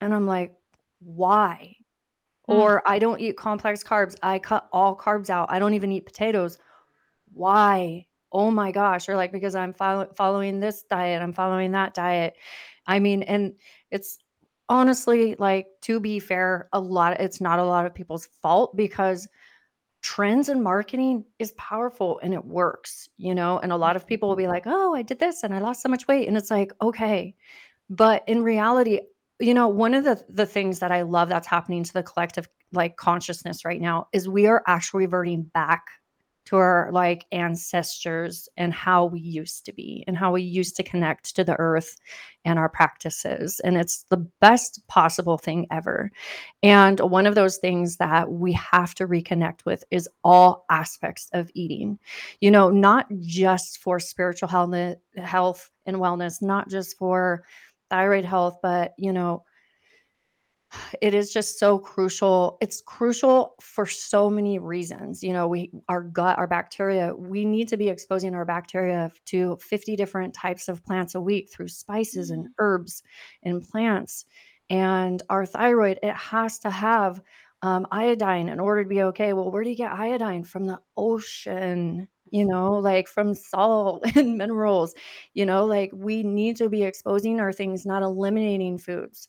And 0.01 0.15
I'm 0.15 0.27
like, 0.27 0.55
why? 1.01 1.77
Mm. 2.49 2.55
Or 2.57 2.83
I 2.89 2.99
don't 2.99 3.21
eat 3.21 3.37
complex 3.37 3.85
carbs. 3.85 4.17
I 4.23 4.39
cut 4.39 4.69
all 4.73 4.97
carbs 4.97 5.31
out. 5.31 5.51
I 5.51 5.59
don't 5.59 5.75
even 5.75 5.93
eat 5.93 6.07
potatoes. 6.07 6.59
Why? 7.33 8.07
Oh 8.33 8.51
my 8.51 8.73
gosh. 8.73 9.09
Or 9.09 9.17
like, 9.17 9.33
because 9.33 9.55
I'm 9.55 9.75
follow- 9.75 10.13
following 10.17 10.61
this 10.61 10.85
diet, 10.85 11.23
I'm 11.23 11.33
following 11.33 11.73
that 11.73 11.95
diet. 11.95 12.35
I 12.87 12.99
mean, 13.01 13.23
and 13.25 13.55
it's 13.91 14.19
honestly 14.69 15.37
like, 15.39 15.69
to 15.83 16.01
be 16.01 16.21
fair, 16.21 16.69
a 16.73 16.81
lot, 16.81 17.21
it's 17.21 17.41
not 17.41 17.59
a 17.59 17.65
lot 17.65 17.87
of 17.87 17.95
people's 17.95 18.27
fault 18.43 18.77
because 18.77 19.29
trends 20.03 20.49
in 20.49 20.63
marketing 20.63 21.25
is 21.39 21.53
powerful 21.53 22.21
and 22.23 22.33
it 22.33 22.45
works, 22.45 23.09
you 23.19 23.35
know? 23.35 23.59
And 23.59 23.73
a 23.73 23.77
lot 23.77 23.97
of 23.97 24.07
people 24.07 24.29
will 24.29 24.37
be 24.37 24.49
like, 24.49 24.65
oh, 24.67 24.95
I 24.95 25.03
did 25.03 25.19
this 25.19 25.43
and 25.43 25.55
I 25.55 25.59
lost 25.59 25.83
so 25.83 25.89
much 25.89 26.09
weight. 26.09 26.29
And 26.29 26.37
it's 26.37 26.51
like, 26.51 26.73
okay. 26.81 27.35
But 27.89 28.25
in 28.27 28.43
reality, 28.43 29.01
you 29.41 29.55
know, 29.55 29.69
one 29.69 29.95
of 29.95 30.05
the 30.05 30.23
the 30.29 30.47
things 30.47 30.79
that 30.81 30.93
I 30.93 31.03
love 31.03 31.29
that's 31.29 31.47
happening 31.47 31.83
to 31.85 31.93
the 31.93 32.03
collective 32.03 32.49
like 32.73 32.97
consciousness 32.97 33.65
right 33.65 33.81
now 33.81 34.07
is 34.13 34.29
we 34.29 34.47
are 34.47 34.63
actually 34.67 35.05
reverting 35.05 35.43
back 35.43 35.83
to 36.47 36.57
our 36.57 36.91
like 36.93 37.27
ancestors 37.33 38.49
and 38.57 38.73
how 38.73 39.05
we 39.05 39.21
used 39.21 39.65
to 39.67 39.73
be 39.73 40.05
and 40.07 40.17
how 40.17 40.33
we 40.33 40.43
used 40.43 40.77
to 40.77 40.83
connect 40.83 41.37
to 41.37 41.45
the 41.45 41.57
earth 41.57 41.97
and 42.45 42.59
our 42.59 42.69
practices 42.69 43.61
and 43.61 43.77
it's 43.77 44.05
the 44.09 44.17
best 44.41 44.87
possible 44.89 45.37
thing 45.37 45.67
ever. 45.71 46.11
And 46.63 46.99
one 47.01 47.27
of 47.27 47.35
those 47.35 47.59
things 47.59 47.97
that 47.99 48.31
we 48.31 48.53
have 48.55 48.95
to 48.97 49.07
reconnect 49.07 49.65
with 49.65 49.85
is 49.91 50.09
all 50.25 50.65
aspects 50.71 51.29
of 51.33 51.51
eating. 51.55 51.99
You 52.41 52.51
know 52.51 52.71
not 52.71 53.07
just 53.21 53.79
for 53.79 54.01
spiritual 54.01 54.49
health 54.49 54.97
health 55.17 55.71
and 55.87 55.97
wellness 55.97 56.43
not 56.43 56.69
just 56.69 56.97
for 56.97 57.45
thyroid 57.91 58.25
health 58.25 58.59
but 58.63 58.95
you 58.99 59.13
know 59.13 59.45
it 61.01 61.15
is 61.15 61.33
just 61.33 61.59
so 61.59 61.79
crucial. 61.79 62.59
It's 62.61 62.81
crucial 62.81 63.55
for 63.61 63.87
so 63.87 64.31
many 64.31 64.59
reasons. 64.59 65.23
You 65.23 65.33
know 65.33 65.49
we 65.49 65.71
our 65.89 66.03
gut 66.03 66.39
our 66.39 66.47
bacteria 66.47 67.15
we 67.15 67.45
need 67.45 67.69
to 67.69 67.77
be 67.77 67.89
exposing 67.89 68.35
our 68.35 68.45
bacteria 68.45 69.11
to 69.27 69.57
50 69.61 69.97
different 69.97 70.35
types 70.35 70.69
of 70.69 70.85
plants 70.85 71.15
a 71.15 71.21
week 71.21 71.51
through 71.51 71.69
spices 71.69 72.31
and 72.31 72.49
herbs 72.59 73.03
and 73.43 73.67
plants. 73.69 74.25
And 74.69 75.23
our 75.29 75.47
thyroid 75.47 75.99
it 76.03 76.15
has 76.15 76.59
to 76.61 76.71
have 76.71 77.21
um, 77.63 77.87
iodine 77.93 78.49
in 78.49 78.59
order 78.61 78.85
to 78.85 78.89
be 78.89 79.03
okay. 79.03 79.33
Well 79.33 79.51
where 79.51 79.65
do 79.65 79.71
you 79.71 79.77
get 79.77 79.93
iodine? 79.93 80.45
From 80.45 80.67
the 80.67 80.81
ocean 80.97 82.09
you 82.33 82.45
know 82.47 82.75
like 82.75 83.09
from 83.09 83.35
salt 83.35 84.05
and 84.17 84.39
minerals. 84.39 84.95
You 85.35 85.47
know 85.47 85.65
like 85.67 85.91
we 85.93 86.23
need 86.23 86.57
to 86.59 86.69
be 86.69 86.85
exposing 86.85 87.41
our 87.41 87.53
things 87.53 87.85
not 87.87 88.03
eliminating 88.03 88.79
foods 88.79 89.29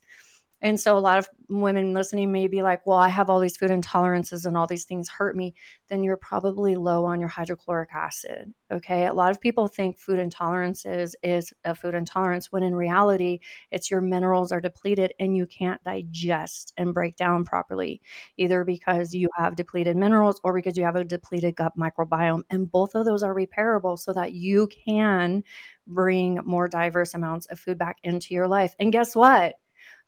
And 0.61 0.79
so 0.79 0.97
a 0.97 0.99
lot 0.99 1.17
of 1.17 1.27
women 1.49 1.93
listening 1.93 2.31
may 2.31 2.47
be 2.47 2.61
like, 2.61 2.85
well, 2.85 2.97
I 2.97 3.09
have 3.09 3.29
all 3.29 3.39
these 3.39 3.57
food 3.57 3.71
intolerances 3.71 4.45
and 4.45 4.55
all 4.55 4.67
these 4.67 4.85
things 4.85 5.09
hurt 5.09 5.35
me. 5.35 5.53
Then 5.89 6.03
you're 6.03 6.17
probably 6.17 6.75
low 6.75 7.03
on 7.05 7.19
your 7.19 7.29
hydrochloric 7.29 7.89
acid. 7.93 8.53
Okay. 8.71 9.07
A 9.07 9.13
lot 9.13 9.31
of 9.31 9.41
people 9.41 9.67
think 9.67 9.97
food 9.97 10.19
intolerances 10.19 11.13
is 11.23 11.51
a 11.65 11.75
food 11.75 11.95
intolerance 11.95 12.51
when 12.51 12.63
in 12.63 12.75
reality, 12.75 13.39
it's 13.71 13.89
your 13.91 14.01
minerals 14.01 14.51
are 14.51 14.61
depleted 14.61 15.13
and 15.19 15.35
you 15.35 15.45
can't 15.47 15.83
digest 15.83 16.73
and 16.77 16.93
break 16.93 17.15
down 17.17 17.43
properly, 17.43 18.01
either 18.37 18.63
because 18.63 19.13
you 19.13 19.29
have 19.35 19.55
depleted 19.55 19.97
minerals 19.97 20.39
or 20.43 20.53
because 20.53 20.77
you 20.77 20.83
have 20.85 20.95
a 20.95 21.03
depleted 21.03 21.55
gut 21.55 21.73
microbiome. 21.77 22.43
And 22.49 22.71
both 22.71 22.95
of 22.95 23.05
those 23.05 23.23
are 23.23 23.35
repairable 23.35 23.97
so 23.99 24.13
that 24.13 24.33
you 24.33 24.67
can 24.67 25.43
bring 25.87 26.39
more 26.45 26.67
diverse 26.67 27.13
amounts 27.13 27.47
of 27.47 27.59
food 27.59 27.77
back 27.77 27.97
into 28.03 28.33
your 28.33 28.47
life. 28.47 28.75
And 28.79 28.91
guess 28.91 29.15
what? 29.15 29.55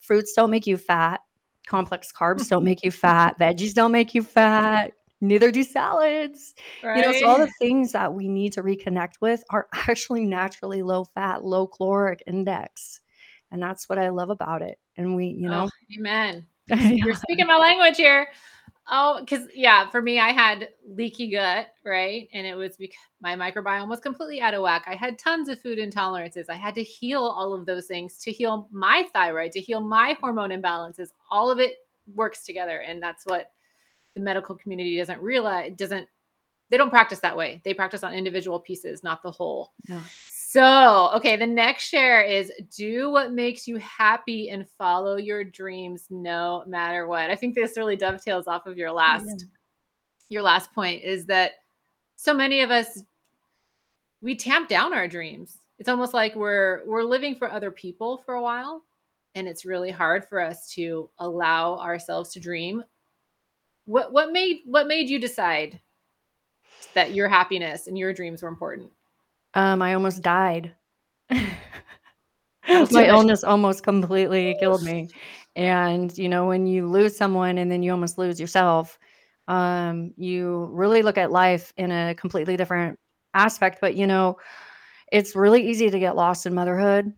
Fruits 0.03 0.33
don't 0.33 0.51
make 0.51 0.67
you 0.67 0.77
fat. 0.77 1.21
Complex 1.65 2.11
carbs 2.11 2.49
don't 2.49 2.63
make 2.63 2.83
you 2.83 2.91
fat. 3.05 3.39
Veggies 3.39 3.73
don't 3.73 3.91
make 3.91 4.13
you 4.13 4.21
fat. 4.21 4.91
Neither 5.21 5.51
do 5.51 5.63
salads. 5.63 6.53
Right? 6.83 6.97
You 6.97 7.01
know, 7.03 7.19
so 7.19 7.27
all 7.27 7.37
the 7.39 7.51
things 7.59 7.93
that 7.93 8.13
we 8.13 8.27
need 8.27 8.51
to 8.53 8.61
reconnect 8.61 9.13
with 9.21 9.41
are 9.49 9.67
actually 9.73 10.25
naturally 10.25 10.83
low 10.83 11.05
fat, 11.05 11.45
low 11.45 11.65
caloric 11.65 12.21
index. 12.27 12.99
And 13.49 13.61
that's 13.61 13.87
what 13.87 13.97
I 13.97 14.09
love 14.09 14.29
about 14.29 14.61
it. 14.61 14.77
And 14.97 15.15
we, 15.15 15.27
you 15.27 15.47
know, 15.47 15.69
oh, 15.69 15.97
amen. 15.97 16.45
You're 16.67 17.15
speaking 17.15 17.47
my 17.47 17.57
language 17.57 17.97
here. 17.97 18.27
Oh, 18.89 19.19
because 19.21 19.47
yeah, 19.53 19.89
for 19.89 20.01
me, 20.01 20.19
I 20.19 20.31
had 20.31 20.69
leaky 20.85 21.31
gut, 21.31 21.67
right? 21.85 22.27
And 22.33 22.45
it 22.45 22.55
was 22.55 22.75
because 22.75 22.97
my 23.21 23.33
microbiome 23.35 23.87
was 23.87 24.01
completely 24.01 24.41
out 24.41 24.53
of 24.53 24.61
whack. 24.61 24.83
I 24.87 24.95
had 24.95 25.17
tons 25.17 25.47
of 25.47 25.61
food 25.61 25.79
intolerances. 25.79 26.49
I 26.49 26.55
had 26.55 26.75
to 26.75 26.83
heal 26.83 27.23
all 27.23 27.53
of 27.53 27.65
those 27.65 27.85
things 27.85 28.17
to 28.19 28.31
heal 28.31 28.67
my 28.71 29.07
thyroid, 29.13 29.53
to 29.53 29.61
heal 29.61 29.79
my 29.79 30.17
hormone 30.19 30.49
imbalances. 30.49 31.09
All 31.31 31.49
of 31.49 31.59
it 31.59 31.75
works 32.13 32.43
together. 32.43 32.79
And 32.79 33.01
that's 33.01 33.25
what 33.25 33.51
the 34.15 34.21
medical 34.21 34.55
community 34.55 34.97
doesn't 34.97 35.21
realize, 35.21 35.71
doesn't, 35.77 36.07
they 36.69 36.77
don't 36.77 36.89
practice 36.89 37.19
that 37.19 37.37
way. 37.37 37.61
They 37.63 37.73
practice 37.73 38.03
on 38.03 38.13
individual 38.13 38.59
pieces, 38.59 39.01
not 39.01 39.23
the 39.23 39.31
whole. 39.31 39.71
So, 40.53 41.09
okay, 41.15 41.35
the 41.35 41.47
next 41.47 41.85
share 41.87 42.21
is 42.21 42.51
do 42.77 43.09
what 43.09 43.33
makes 43.33 43.67
you 43.67 43.77
happy 43.77 44.51
and 44.51 44.69
follow 44.77 45.17
your 45.17 45.43
dreams 45.43 46.05
no 46.11 46.63
matter 46.67 47.07
what. 47.07 47.31
I 47.31 47.35
think 47.35 47.55
this 47.55 47.75
really 47.75 47.95
dovetails 47.95 48.45
off 48.45 48.67
of 48.67 48.77
your 48.77 48.91
last 48.91 49.25
Yeah. 49.25 49.47
your 50.29 50.43
last 50.43 50.71
point 50.71 51.01
is 51.03 51.25
that 51.25 51.53
so 52.17 52.35
many 52.35 52.61
of 52.61 52.69
us 52.69 53.01
we 54.21 54.35
tamp 54.35 54.69
down 54.69 54.93
our 54.93 55.07
dreams. 55.07 55.57
It's 55.79 55.89
almost 55.89 56.13
like 56.13 56.35
we're 56.35 56.83
we're 56.85 57.01
living 57.01 57.33
for 57.33 57.51
other 57.51 57.71
people 57.71 58.19
for 58.19 58.35
a 58.35 58.41
while 58.43 58.83
and 59.33 59.47
it's 59.47 59.65
really 59.65 59.89
hard 59.89 60.23
for 60.29 60.39
us 60.39 60.69
to 60.73 61.09
allow 61.17 61.79
ourselves 61.79 62.31
to 62.33 62.39
dream. 62.39 62.83
What 63.85 64.13
what 64.13 64.31
made 64.31 64.59
what 64.65 64.85
made 64.85 65.09
you 65.09 65.17
decide 65.17 65.81
that 66.93 67.15
your 67.15 67.27
happiness 67.27 67.87
and 67.87 67.97
your 67.97 68.13
dreams 68.13 68.43
were 68.43 68.49
important? 68.49 68.91
Um, 69.55 69.81
I 69.81 69.93
almost 69.93 70.21
died. 70.21 70.75
My 72.89 73.07
illness 73.07 73.43
almost 73.43 73.83
completely 73.83 74.55
killed 74.55 74.83
me. 74.83 75.09
And 75.55 76.15
you 76.17 76.29
know, 76.29 76.47
when 76.47 76.65
you 76.65 76.87
lose 76.87 77.15
someone 77.15 77.57
and 77.57 77.71
then 77.71 77.83
you 77.83 77.91
almost 77.91 78.17
lose 78.17 78.39
yourself, 78.39 78.97
um, 79.47 80.13
you 80.17 80.65
really 80.71 81.01
look 81.01 81.17
at 81.17 81.31
life 81.31 81.73
in 81.77 81.91
a 81.91 82.15
completely 82.15 82.55
different 82.57 82.97
aspect. 83.33 83.79
But 83.81 83.95
you 83.95 84.07
know, 84.07 84.37
it's 85.11 85.35
really 85.35 85.67
easy 85.67 85.89
to 85.91 85.99
get 85.99 86.15
lost 86.15 86.45
in 86.45 86.53
motherhood. 86.55 87.13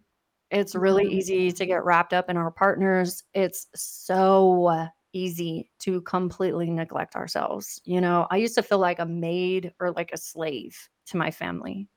It's 0.52 0.76
really 0.76 1.06
Mhm. 1.06 1.12
easy 1.12 1.52
to 1.54 1.66
get 1.66 1.86
wrapped 1.86 2.14
up 2.14 2.30
in 2.30 2.38
our 2.38 2.52
partners. 2.52 3.24
It's 3.34 3.68
so 3.76 4.90
easy 5.16 5.70
to 5.80 6.02
completely 6.02 6.70
neglect 6.70 7.16
ourselves. 7.16 7.82
You 7.86 8.02
know, 8.02 8.28
I 8.30 8.38
used 8.38 8.56
to 8.56 8.64
feel 8.64 8.80
like 8.80 9.00
a 9.00 9.06
maid 9.06 9.74
or 9.80 9.92
like 9.92 10.12
a 10.12 10.18
slave 10.18 10.78
to 11.08 11.18
my 11.18 11.32
family. 11.32 11.88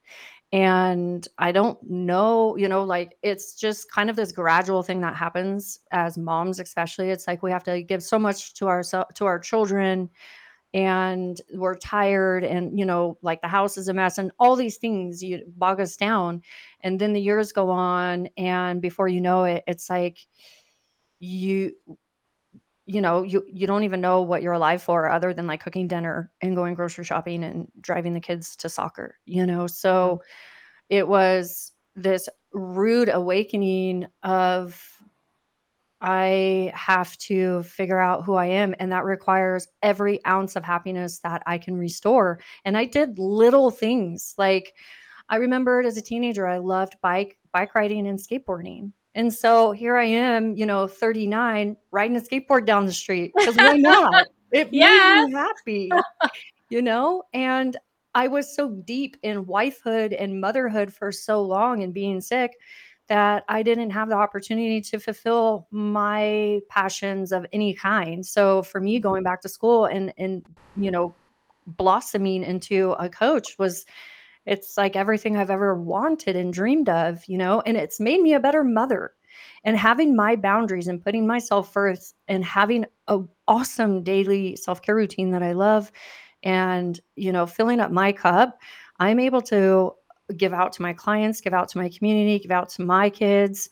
And 0.52 1.28
I 1.37 1.52
don't 1.52 1.78
know, 1.83 2.57
you 2.57 2.68
know, 2.68 2.85
like 2.85 3.18
it's 3.22 3.54
just 3.54 3.90
kind 3.90 4.09
of 4.09 4.16
this 4.16 4.33
gradual 4.33 4.83
thing 4.83 5.00
that 5.02 5.14
happens 5.14 5.81
as 5.90 6.16
moms, 6.16 6.59
especially. 6.59 7.11
It's 7.11 7.26
like 7.26 7.42
we 7.42 7.50
have 7.50 7.64
to 7.64 7.83
give 7.83 8.02
so 8.02 8.18
much 8.18 8.54
to 8.54 8.68
our 8.68 8.83
to 8.83 9.24
our 9.26 9.38
children 9.38 10.09
and 10.74 11.40
we're 11.54 11.76
tired 11.76 12.44
and 12.44 12.78
you 12.78 12.85
know 12.85 13.16
like 13.22 13.40
the 13.40 13.48
house 13.48 13.78
is 13.78 13.88
a 13.88 13.94
mess 13.94 14.18
and 14.18 14.31
all 14.38 14.54
these 14.54 14.76
things 14.76 15.22
you 15.22 15.42
bog 15.57 15.81
us 15.81 15.96
down 15.96 16.42
and 16.83 17.00
then 17.00 17.14
the 17.14 17.20
years 17.20 17.52
go 17.52 17.70
on 17.70 18.28
and 18.37 18.83
before 18.83 19.09
you 19.09 19.18
know 19.18 19.44
it 19.44 19.64
it's 19.66 19.88
like 19.88 20.18
you 21.20 21.72
you 22.88 23.01
know 23.01 23.22
you 23.22 23.44
you 23.46 23.66
don't 23.66 23.85
even 23.85 24.01
know 24.01 24.22
what 24.22 24.42
you're 24.42 24.55
alive 24.55 24.83
for 24.83 25.11
other 25.11 25.35
than 25.35 25.46
like 25.46 25.62
cooking 25.62 25.87
dinner 25.87 26.33
and 26.40 26.57
going 26.57 26.74
grocery 26.74 27.05
shopping 27.05 27.44
and 27.44 27.68
driving 27.81 28.14
the 28.14 28.20
kids 28.20 28.57
to 28.57 28.68
soccer 28.68 29.16
you 29.27 29.46
know 29.46 29.64
mm-hmm. 29.64 29.66
so 29.66 30.22
it 30.88 31.07
was 31.07 31.72
this 31.94 32.29
rude 32.53 33.11
awakening 33.11 34.07
of 34.22 34.83
I 36.01 36.72
have 36.74 37.18
to 37.18 37.64
figure 37.64 37.98
out 37.98 38.24
who 38.24 38.35
I 38.35 38.46
am. 38.46 38.74
And 38.79 38.92
that 38.92 39.05
requires 39.05 39.66
every 39.83 40.24
ounce 40.27 40.55
of 40.55 40.62
happiness 40.62 41.18
that 41.20 41.42
I 41.44 41.59
can 41.59 41.77
restore. 41.77 42.38
And 42.64 42.77
I 42.77 42.85
did 42.85 43.18
little 43.18 43.70
things 43.70 44.35
like 44.38 44.74
I 45.29 45.37
remembered 45.37 45.87
as 45.87 45.96
a 45.96 46.03
teenager, 46.03 46.46
I 46.46 46.59
loved 46.59 46.94
bike, 47.03 47.37
bike 47.53 47.74
riding 47.74 48.07
and 48.07 48.18
skateboarding. 48.18 48.92
And 49.14 49.32
so 49.32 49.72
here 49.72 49.96
I 49.96 50.04
am, 50.04 50.54
you 50.54 50.66
know, 50.66 50.86
39, 50.86 51.76
riding 51.90 52.16
a 52.16 52.20
skateboard 52.20 52.66
down 52.66 52.86
the 52.86 52.92
street. 52.92 53.32
Because 53.34 53.56
why 53.56 53.76
not? 53.76 54.26
It 54.52 54.68
Yes. 54.72 55.16
made 55.18 55.26
me 55.26 55.32
happy, 55.32 55.92
you 56.70 56.82
know? 56.82 57.24
And 57.32 57.76
I 58.14 58.28
was 58.28 58.54
so 58.54 58.68
deep 58.70 59.16
in 59.22 59.44
wifehood 59.44 60.16
and 60.18 60.40
motherhood 60.40 60.92
for 60.92 61.12
so 61.12 61.42
long 61.42 61.82
and 61.82 61.92
being 61.92 62.20
sick 62.20 62.52
that 63.08 63.44
I 63.48 63.62
didn't 63.62 63.90
have 63.90 64.08
the 64.08 64.14
opportunity 64.14 64.80
to 64.82 64.98
fulfill 64.98 65.66
my 65.70 66.60
passions 66.68 67.32
of 67.32 67.46
any 67.52 67.74
kind. 67.74 68.24
So 68.24 68.62
for 68.62 68.80
me, 68.80 69.00
going 69.00 69.22
back 69.22 69.40
to 69.42 69.48
school 69.48 69.86
and 69.86 70.12
and 70.18 70.44
you 70.76 70.90
know, 70.90 71.14
blossoming 71.66 72.42
into 72.44 72.92
a 72.92 73.08
coach 73.08 73.58
was 73.58 73.84
it's 74.48 74.76
like 74.76 74.96
everything 74.96 75.37
I've 75.37 75.50
ever 75.50 75.74
wanted 75.74 76.37
and 76.37 76.52
dreamed 76.52 76.88
of, 76.88 77.24
you 77.26 77.38
know, 77.38 77.61
and 77.66 77.76
it's 77.76 78.00
made 78.00 78.20
me 78.22 78.34
a 78.34 78.40
better 78.40 78.64
mother. 78.64 79.12
And 79.64 79.76
having 79.76 80.16
my 80.16 80.37
boundaries 80.37 80.88
and 80.88 81.02
putting 81.04 81.26
myself 81.26 81.72
first 81.72 82.14
and 82.28 82.44
having 82.44 82.87
a 83.08 83.20
awesome 83.46 84.02
daily 84.02 84.56
self-care 84.56 84.94
routine 84.94 85.30
that 85.32 85.42
I 85.42 85.52
love 85.52 85.92
and, 86.42 86.98
you 87.16 87.32
know, 87.32 87.46
filling 87.46 87.80
up 87.80 87.90
my 87.90 88.12
cup, 88.12 88.58
I'm 89.00 89.20
able 89.20 89.42
to 89.42 89.92
give 90.37 90.52
out 90.52 90.72
to 90.74 90.82
my 90.82 90.92
clients, 90.92 91.40
give 91.40 91.54
out 91.54 91.68
to 91.70 91.78
my 91.78 91.88
community, 91.88 92.38
give 92.38 92.50
out 92.52 92.68
to 92.70 92.82
my 92.82 93.11
kids, 93.11 93.70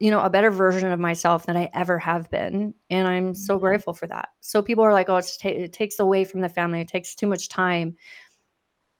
you 0.00 0.10
know, 0.10 0.20
a 0.20 0.30
better 0.30 0.50
version 0.50 0.90
of 0.90 0.98
myself 1.00 1.46
than 1.46 1.56
I 1.56 1.70
ever 1.72 1.98
have 1.98 2.28
been. 2.30 2.74
And 2.90 3.08
I'm 3.08 3.34
so 3.34 3.58
Mhm. 3.58 3.60
grateful 3.60 3.94
for 3.94 4.06
that. 4.08 4.30
So 4.40 4.60
people 4.62 4.84
are 4.84 4.92
like, 4.92 5.08
oh, 5.08 5.20
ta- 5.20 5.48
it 5.48 5.72
takes 5.72 5.98
away 6.00 6.24
from 6.24 6.40
the 6.40 6.48
family, 6.48 6.80
it 6.80 6.88
takes 6.88 7.14
too 7.14 7.26
much 7.28 7.48
time. 7.48 7.96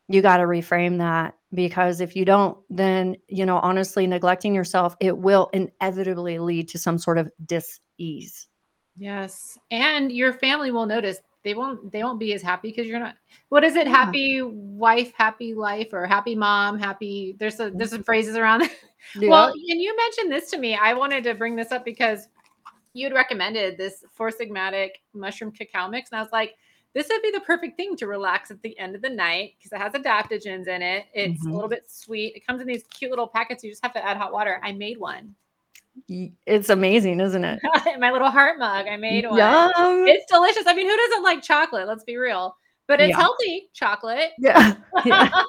You 0.08 0.20
got 0.20 0.38
to 0.38 0.44
reframe 0.44 0.98
that 0.98 1.34
because 1.52 2.00
if 2.00 2.14
you 2.14 2.24
don't, 2.24 2.58
then, 2.68 3.16
you 3.28 3.46
know, 3.46 3.58
honestly, 3.58 4.06
neglecting 4.06 4.54
yourself, 4.54 4.96
it 5.00 5.16
will 5.16 5.48
inevitably 5.52 6.38
lead 6.38 6.68
to 6.68 6.78
some 6.78 6.98
sort 6.98 7.18
of 7.18 7.30
dis 7.46 7.80
ease. 7.98 8.46
Yes. 8.96 9.58
And 9.70 10.12
your 10.12 10.32
family 10.32 10.70
will 10.70 10.86
notice. 10.86 11.18
They 11.42 11.54
won't 11.54 11.92
they 11.92 12.02
won't 12.02 12.18
be 12.18 12.32
as 12.32 12.40
happy 12.40 12.70
because 12.70 12.86
you're 12.86 12.98
not 12.98 13.16
what 13.50 13.64
is 13.64 13.76
it? 13.76 13.86
Yeah. 13.86 13.92
Happy 13.92 14.40
wife, 14.42 15.12
happy 15.14 15.52
life, 15.52 15.88
or 15.92 16.06
happy 16.06 16.34
mom, 16.34 16.78
happy 16.78 17.36
there's 17.38 17.60
a 17.60 17.70
there's 17.70 17.90
some 17.90 17.98
mm-hmm. 17.98 18.04
phrases 18.04 18.36
around. 18.36 18.62
Yeah. 18.62 18.68
Well, 19.28 19.48
and 19.48 19.80
you 19.82 19.94
mentioned 19.94 20.32
this 20.32 20.50
to 20.52 20.58
me. 20.58 20.74
I 20.74 20.94
wanted 20.94 21.24
to 21.24 21.34
bring 21.34 21.56
this 21.56 21.72
up 21.72 21.84
because 21.84 22.26
you'd 22.94 23.12
recommended 23.12 23.76
this 23.76 24.02
four 24.14 24.30
sigmatic 24.30 24.92
mushroom 25.12 25.52
cacao 25.52 25.88
mix. 25.88 26.10
And 26.10 26.18
I 26.18 26.22
was 26.22 26.32
like, 26.32 26.54
this 26.94 27.08
would 27.10 27.22
be 27.22 27.30
the 27.32 27.40
perfect 27.40 27.76
thing 27.76 27.96
to 27.96 28.06
relax 28.06 28.50
at 28.50 28.62
the 28.62 28.78
end 28.78 28.94
of 28.94 29.02
the 29.02 29.10
night 29.10 29.54
because 29.58 29.72
it 29.72 29.78
has 29.82 29.92
adaptogens 29.92 30.68
in 30.68 30.80
it. 30.82 31.06
It's 31.12 31.44
Mhm. 31.44 31.50
a 31.50 31.54
little 31.54 31.68
bit 31.68 31.84
sweet. 31.90 32.34
It 32.36 32.46
comes 32.46 32.60
in 32.60 32.66
these 32.66 32.84
cute 32.84 33.10
little 33.10 33.26
packets. 33.28 33.62
You 33.64 33.70
just 33.70 33.82
have 33.84 33.92
to 33.94 34.04
add 34.04 34.16
hot 34.16 34.32
water. 34.32 34.60
I 34.62 34.72
made 34.72 34.98
one. 34.98 35.34
It's 36.08 36.70
amazing, 36.70 37.20
isn't 37.20 37.44
it? 37.44 37.60
My 38.00 38.10
little 38.10 38.30
heart 38.30 38.58
mug. 38.58 38.86
I 38.88 38.96
made 38.96 39.24
one. 39.28 39.38
Yum. 39.38 40.06
It's 40.08 40.30
delicious. 40.30 40.64
I 40.66 40.74
mean, 40.74 40.88
who 40.88 40.96
doesn't 40.96 41.22
like 41.22 41.42
chocolate? 41.42 41.86
Let's 41.86 42.04
be 42.04 42.16
real. 42.16 42.56
But 42.86 43.00
it's 43.00 43.10
Yeah. 43.10 43.16
healthy 43.16 43.70
chocolate. 43.72 44.32
yeah. 44.38 44.74
yeah. 45.04 45.40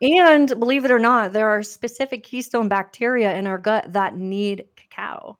And 0.00 0.48
believe 0.58 0.84
it 0.84 0.90
or 0.90 0.98
not, 0.98 1.32
there 1.32 1.48
are 1.48 1.62
specific 1.62 2.22
keystone 2.24 2.68
bacteria 2.68 3.34
in 3.36 3.46
our 3.46 3.58
gut 3.58 3.92
that 3.92 4.16
need 4.16 4.66
cacao. 4.76 5.38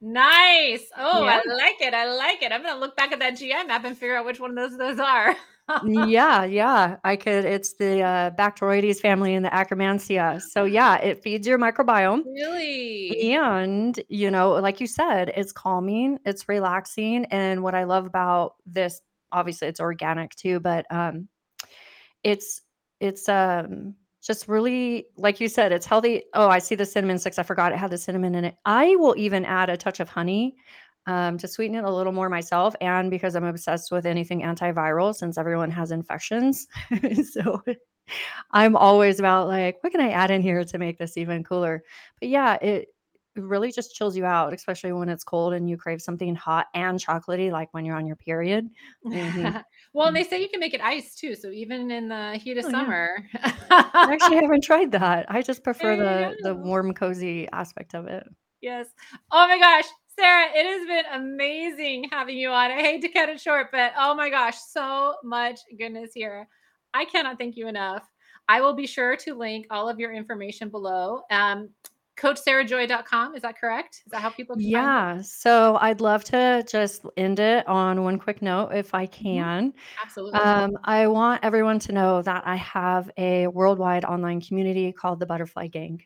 Nice. 0.00 0.84
Oh, 0.96 1.24
Yeah. 1.24 1.40
I 1.44 1.52
like 1.54 1.80
it. 1.80 1.94
I 1.94 2.12
like 2.12 2.42
it. 2.42 2.52
I'm 2.52 2.62
gonna 2.62 2.80
look 2.80 2.96
back 2.96 3.12
at 3.12 3.18
that 3.20 3.36
GI 3.36 3.64
map 3.64 3.84
and 3.84 3.96
figure 3.96 4.16
out 4.16 4.24
which 4.26 4.40
one 4.40 4.50
of 4.50 4.56
those 4.56 4.78
those 4.78 4.98
are. 4.98 5.36
yeah, 5.86 6.44
yeah. 6.44 6.96
I 7.04 7.14
could. 7.16 7.44
It's 7.44 7.74
the 7.74 8.02
uh, 8.02 8.30
Bacteroides 8.32 9.00
family 9.00 9.34
in 9.34 9.42
the 9.44 9.50
Akkermansia. 9.50 10.42
So 10.42 10.64
yeah, 10.64 10.96
it 10.96 11.22
feeds 11.22 11.46
your 11.46 11.58
microbiome. 11.58 12.22
Really? 12.26 13.32
And, 13.34 13.98
you 14.08 14.30
know, 14.30 14.50
like 14.52 14.80
you 14.80 14.88
said, 14.88 15.32
it's 15.36 15.52
calming, 15.52 16.18
it's 16.24 16.48
relaxing. 16.48 17.26
And 17.26 17.62
what 17.62 17.74
I 17.76 17.84
love 17.84 18.04
about 18.06 18.54
this, 18.66 19.00
obviously 19.32 19.68
it's 19.68 19.78
organic 19.80 20.34
too, 20.34 20.58
but 20.58 20.86
um 20.90 21.28
it's 22.24 22.62
it's 23.00 23.28
um 23.28 23.94
just 24.22 24.48
really 24.48 25.06
like 25.16 25.40
you 25.40 25.48
said, 25.48 25.72
it's 25.72 25.86
healthy. 25.86 26.24
Oh, 26.34 26.48
I 26.48 26.58
see 26.58 26.74
the 26.74 26.86
cinnamon 26.86 27.18
sticks. 27.18 27.38
I 27.38 27.42
forgot 27.42 27.72
it 27.72 27.78
had 27.78 27.90
the 27.90 27.98
cinnamon 27.98 28.34
in 28.34 28.44
it. 28.44 28.56
I 28.64 28.96
will 28.96 29.14
even 29.16 29.44
add 29.44 29.70
a 29.70 29.76
touch 29.76 30.00
of 30.00 30.08
honey 30.08 30.56
um, 31.06 31.38
to 31.38 31.48
sweeten 31.48 31.76
it 31.76 31.84
a 31.84 31.90
little 31.90 32.12
more 32.12 32.28
myself, 32.28 32.74
and 32.80 33.10
because 33.10 33.34
I'm 33.34 33.44
obsessed 33.44 33.90
with 33.90 34.06
anything 34.06 34.42
antiviral, 34.42 35.14
since 35.14 35.38
everyone 35.38 35.70
has 35.70 35.90
infections. 35.90 36.66
so 37.32 37.62
I'm 38.50 38.76
always 38.76 39.18
about 39.18 39.48
like, 39.48 39.82
what 39.82 39.92
can 39.92 40.00
I 40.00 40.10
add 40.10 40.30
in 40.30 40.42
here 40.42 40.64
to 40.64 40.78
make 40.78 40.98
this 40.98 41.16
even 41.16 41.44
cooler? 41.44 41.82
But 42.20 42.28
yeah, 42.28 42.54
it 42.60 42.88
really 43.36 43.72
just 43.72 43.94
chills 43.94 44.16
you 44.16 44.24
out, 44.24 44.52
especially 44.52 44.92
when 44.92 45.08
it's 45.08 45.24
cold 45.24 45.54
and 45.54 45.68
you 45.68 45.76
crave 45.76 46.02
something 46.02 46.34
hot 46.34 46.66
and 46.74 46.98
chocolatey, 46.98 47.50
like 47.50 47.72
when 47.72 47.84
you're 47.84 47.96
on 47.96 48.06
your 48.06 48.16
period. 48.16 48.68
Mhm. 49.06 49.64
well, 49.92 50.08
and 50.08 50.16
Mm. 50.16 50.20
they 50.20 50.24
say 50.28 50.40
you 50.42 50.48
can 50.48 50.60
make 50.60 50.74
it 50.74 50.80
ice 50.80 51.14
too. 51.14 51.34
So 51.34 51.50
even 51.50 51.90
in 51.90 52.08
the 52.08 52.36
heat 52.36 52.58
of 52.58 52.64
Oh, 52.64 52.68
yeah. 52.68 52.72
summer. 52.72 53.24
I 53.70 54.12
actually 54.12 54.36
haven't 54.42 54.64
tried 54.64 54.92
that. 54.92 55.26
I 55.30 55.42
just 55.42 55.62
prefer 55.62 55.96
the 55.96 56.36
the 56.42 56.54
warm, 56.54 56.92
cozy 56.94 57.48
aspect 57.52 57.94
of 57.94 58.06
it. 58.06 58.26
Yes. 58.60 58.88
Oh 59.32 59.46
my 59.48 59.58
gosh, 59.58 59.86
Sarah, 60.18 60.48
it 60.54 60.66
has 60.66 60.86
been 60.86 61.20
amazing 61.22 62.08
having 62.10 62.36
you 62.36 62.50
on. 62.50 62.70
I 62.70 62.80
hate 62.82 63.00
to 63.02 63.08
cut 63.08 63.28
it 63.28 63.40
short, 63.40 63.68
but 63.72 63.92
oh 63.96 64.14
my 64.14 64.28
gosh, 64.28 64.58
so 64.58 65.14
much 65.24 65.60
goodness 65.78 66.10
here. 66.14 66.46
I 66.92 67.04
cannot 67.04 67.38
thank 67.38 67.56
you 67.56 67.68
enough. 67.68 68.06
I 68.48 68.60
will 68.60 68.74
be 68.74 68.86
sure 68.86 69.16
to 69.16 69.34
link 69.34 69.66
all 69.70 69.88
of 69.88 69.98
your 70.00 70.12
information 70.12 70.68
below. 70.68 71.22
Um, 71.30 71.70
CoachSarahJoy.com, 72.20 73.34
is 73.34 73.42
that 73.42 73.58
correct? 73.58 74.02
Is 74.06 74.12
that 74.12 74.20
how 74.20 74.30
people? 74.30 74.56
Yeah, 74.58 75.22
so 75.22 75.76
I'd 75.80 76.00
love 76.00 76.24
to 76.24 76.64
just 76.68 77.04
end 77.16 77.38
it 77.38 77.66
on 77.66 78.02
one 78.02 78.18
quick 78.18 78.42
note 78.42 78.70
if 78.74 78.94
I 78.94 79.06
Mhm. 79.06 79.10
can. 79.12 79.72
Absolutely. 80.02 80.40
Um, 80.40 80.78
I 80.84 81.06
want 81.06 81.44
everyone 81.44 81.78
to 81.80 81.92
know 81.92 82.22
that 82.22 82.42
I 82.46 82.56
have 82.56 83.10
a 83.16 83.46
worldwide 83.48 84.04
online 84.04 84.40
community 84.40 84.92
called 84.92 85.20
the 85.20 85.26
Butterfly 85.26 85.68
Gang. 85.68 86.02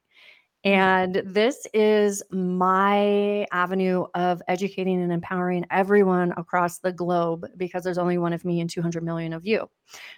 And 0.65 1.17
this 1.27 1.67
is 1.75 2.23
my 2.31 3.47
avenue 3.53 4.07
of 4.15 4.41
educating 4.49 5.03
and 5.03 5.13
empowering 5.13 5.67
everyone 5.71 6.33
across 6.39 6.79
the 6.79 6.93
globe 6.93 7.47
because 7.59 7.85
there's 7.85 7.99
only 7.99 8.17
one 8.17 8.33
of 8.33 8.47
me 8.47 8.61
and 8.61 8.71
200 8.71 9.03
million 9.05 9.35
of 9.35 9.45
you. 9.45 9.69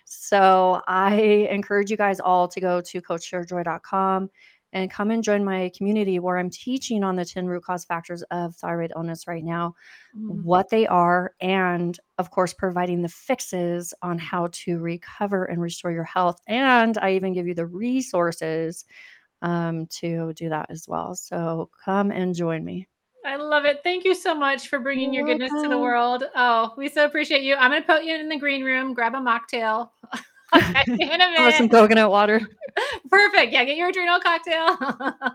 So 0.05 0.83
I 0.87 1.49
encourage 1.51 1.91
you 1.91 1.97
guys 1.97 2.21
all 2.21 2.47
to 2.49 2.61
go 2.61 2.81
to 2.81 3.03
coachsarahjoy.com 3.03 4.31
and 4.73 4.91
come 4.91 5.11
and 5.11 5.23
join 5.23 5.45
my 5.45 5.71
community 5.77 6.19
where 6.19 6.39
I'm 6.39 6.51
teaching 6.51 7.03
on 7.05 7.17
the 7.17 7.25
10 7.25 7.47
root 7.47 7.65
cause 7.65 7.85
factors 7.85 8.23
of 8.31 8.55
thyroid 8.57 8.93
illness 8.97 9.27
right 9.27 9.45
now, 9.45 9.75
Mhm. 10.17 10.43
what 10.43 10.71
they 10.71 10.87
are, 10.87 11.35
and 11.41 11.99
of 12.19 12.31
course, 12.31 12.53
providing 12.53 13.03
the 13.03 13.09
fixes 13.09 13.95
on 14.03 14.19
how 14.19 14.49
to 14.53 14.79
recover 14.79 15.45
and 15.45 15.61
restore 15.63 15.93
your 15.93 16.05
health. 16.05 16.41
And 16.47 16.99
I 16.99 17.13
even 17.15 17.33
give 17.33 17.47
you 17.47 17.55
the 17.55 17.67
resources 17.67 18.85
um, 19.43 19.87
to 19.89 20.33
do 20.33 20.49
that 20.49 20.67
as 20.71 20.87
well. 20.89 21.15
So 21.15 21.69
come 21.85 22.11
and 22.11 22.35
join 22.35 22.65
me. 22.65 22.89
I 23.25 23.37
love 23.37 23.65
it. 23.67 23.81
Thank 23.83 24.05
you 24.05 24.15
so 24.15 24.35
much 24.35 24.69
for 24.69 24.79
bringing 24.79 25.13
your 25.13 25.27
You're 25.27 25.35
goodness 25.35 25.63
to 25.63 25.69
the 25.69 25.79
world. 25.79 26.25
Oh, 26.35 26.73
we 26.77 26.89
so 26.89 27.05
appreciate 27.05 27.43
you. 27.43 27.55
I'm 27.57 27.71
going 27.71 27.83
to 27.83 27.87
put 27.87 28.05
you 28.05 28.15
in 28.17 28.29
the 28.29 28.39
green 28.39 28.65
room, 28.65 28.95
grab 28.95 29.15
a 29.15 29.19
mocktail. 29.19 29.91
In 30.99 31.21
a 31.21 31.43
Or 31.43 31.51
some 31.53 31.69
coconut 31.69 32.11
water. 32.11 32.41
Perfect. 33.17 33.51
Yeah, 33.51 33.65
get 33.65 33.79
your 33.79 33.89
adrenal 33.89 34.21
cocktail. 34.21 34.77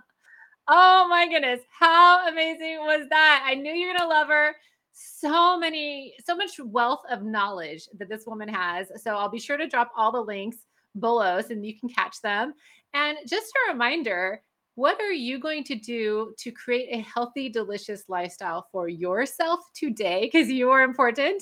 oh 0.68 1.08
my 1.10 1.28
goodness. 1.28 1.62
How 1.72 2.28
amazing 2.28 2.78
was 2.78 3.08
that? 3.10 3.44
I 3.44 3.56
knew 3.56 3.74
you 3.74 3.88
were 3.88 3.94
going 3.94 4.08
to 4.08 4.08
love 4.08 4.28
her. 4.28 4.56
So 4.94 5.58
many, 5.58 6.14
so 6.24 6.36
much 6.36 6.60
wealth 6.64 7.02
of 7.10 7.24
knowledge 7.24 7.88
that 7.98 8.08
this 8.08 8.26
woman 8.28 8.48
has. 8.50 8.92
So 9.02 9.16
I'll 9.16 9.32
be 9.32 9.40
sure 9.40 9.58
to 9.58 9.68
drop 9.68 9.92
all 9.98 10.12
the 10.12 10.22
links 10.22 10.58
below 11.00 11.42
so 11.42 11.56
you 11.56 11.80
can 11.80 11.90
catch 11.90 12.22
them. 12.22 12.54
And 12.94 13.18
just 13.28 13.52
a 13.68 13.72
reminder 13.72 14.44
what 14.76 15.02
are 15.02 15.12
you 15.12 15.40
going 15.40 15.64
to 15.64 15.76
do 15.76 16.36
to 16.38 16.52
create 16.52 16.90
a 16.92 17.02
healthy, 17.02 17.50
delicious 17.50 18.04
lifestyle 18.08 18.68
for 18.72 18.90
yourself 18.90 19.60
today? 19.74 20.30
Because 20.32 20.50
you 20.50 20.70
are 20.70 20.84
important. 20.84 21.42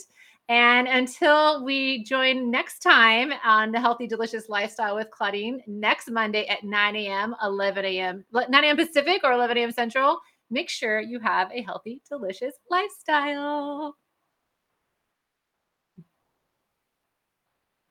And 0.50 0.88
until 0.88 1.64
we 1.64 2.04
join 2.04 2.50
next 2.50 2.80
time 2.80 3.32
on 3.46 3.72
the 3.72 3.80
Healthy 3.80 4.08
Delicious 4.08 4.50
Lifestyle 4.50 4.96
with 4.96 5.12
Claudine 5.12 5.62
next 5.68 6.10
Monday 6.10 6.48
at 6.48 6.64
9 6.64 6.96
a.m., 6.96 7.36
11 7.44 7.86
a.m., 7.86 8.26
9 8.34 8.52
a.m. 8.52 8.76
Pacific 8.76 9.22
or 9.24 9.32
11 9.34 9.60
a.m. 9.60 9.72
Central, 9.72 10.20
make 10.50 10.68
sure 10.68 11.00
you 11.00 11.20
have 11.20 11.52
a 11.54 11.62
healthy, 11.62 12.02
delicious 12.10 12.56
lifestyle. 12.72 13.96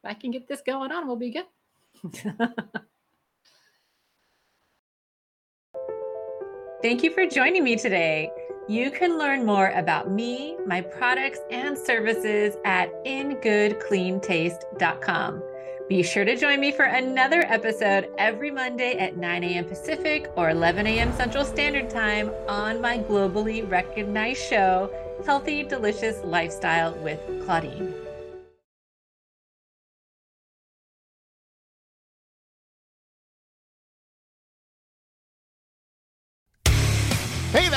If 0.02 0.10
I 0.10 0.14
can 0.14 0.32
get 0.32 0.48
this 0.48 0.60
going 0.66 0.90
on, 0.90 1.06
we'll 1.06 1.14
be 1.14 1.30
good. 1.30 1.46
Thank 6.82 7.04
you 7.04 7.12
for 7.12 7.24
joining 7.24 7.62
me 7.62 7.76
today. 7.76 8.30
You 8.68 8.90
can 8.90 9.18
learn 9.18 9.46
more 9.46 9.70
about 9.70 10.10
me, 10.10 10.56
my 10.66 10.82
products, 10.82 11.38
and 11.50 11.74
services 11.76 12.54
at 12.66 12.92
ingoodcleantaste.com. 13.06 15.42
Be 15.88 16.02
sure 16.02 16.26
to 16.26 16.36
join 16.36 16.60
me 16.60 16.72
for 16.72 16.84
another 16.84 17.46
episode 17.48 18.10
every 18.18 18.50
Monday 18.50 18.98
at 18.98 19.16
9 19.16 19.42
a.m. 19.42 19.64
Pacific 19.64 20.30
or 20.36 20.50
11 20.50 20.86
a.m. 20.86 21.14
Central 21.14 21.46
Standard 21.46 21.88
Time 21.88 22.30
on 22.46 22.82
my 22.82 22.98
globally 22.98 23.66
recognized 23.70 24.42
show, 24.42 24.92
Healthy 25.24 25.62
Delicious 25.62 26.22
Lifestyle 26.22 26.92
with 26.96 27.20
Claudine. 27.46 27.94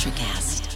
Electricast. 0.00 0.69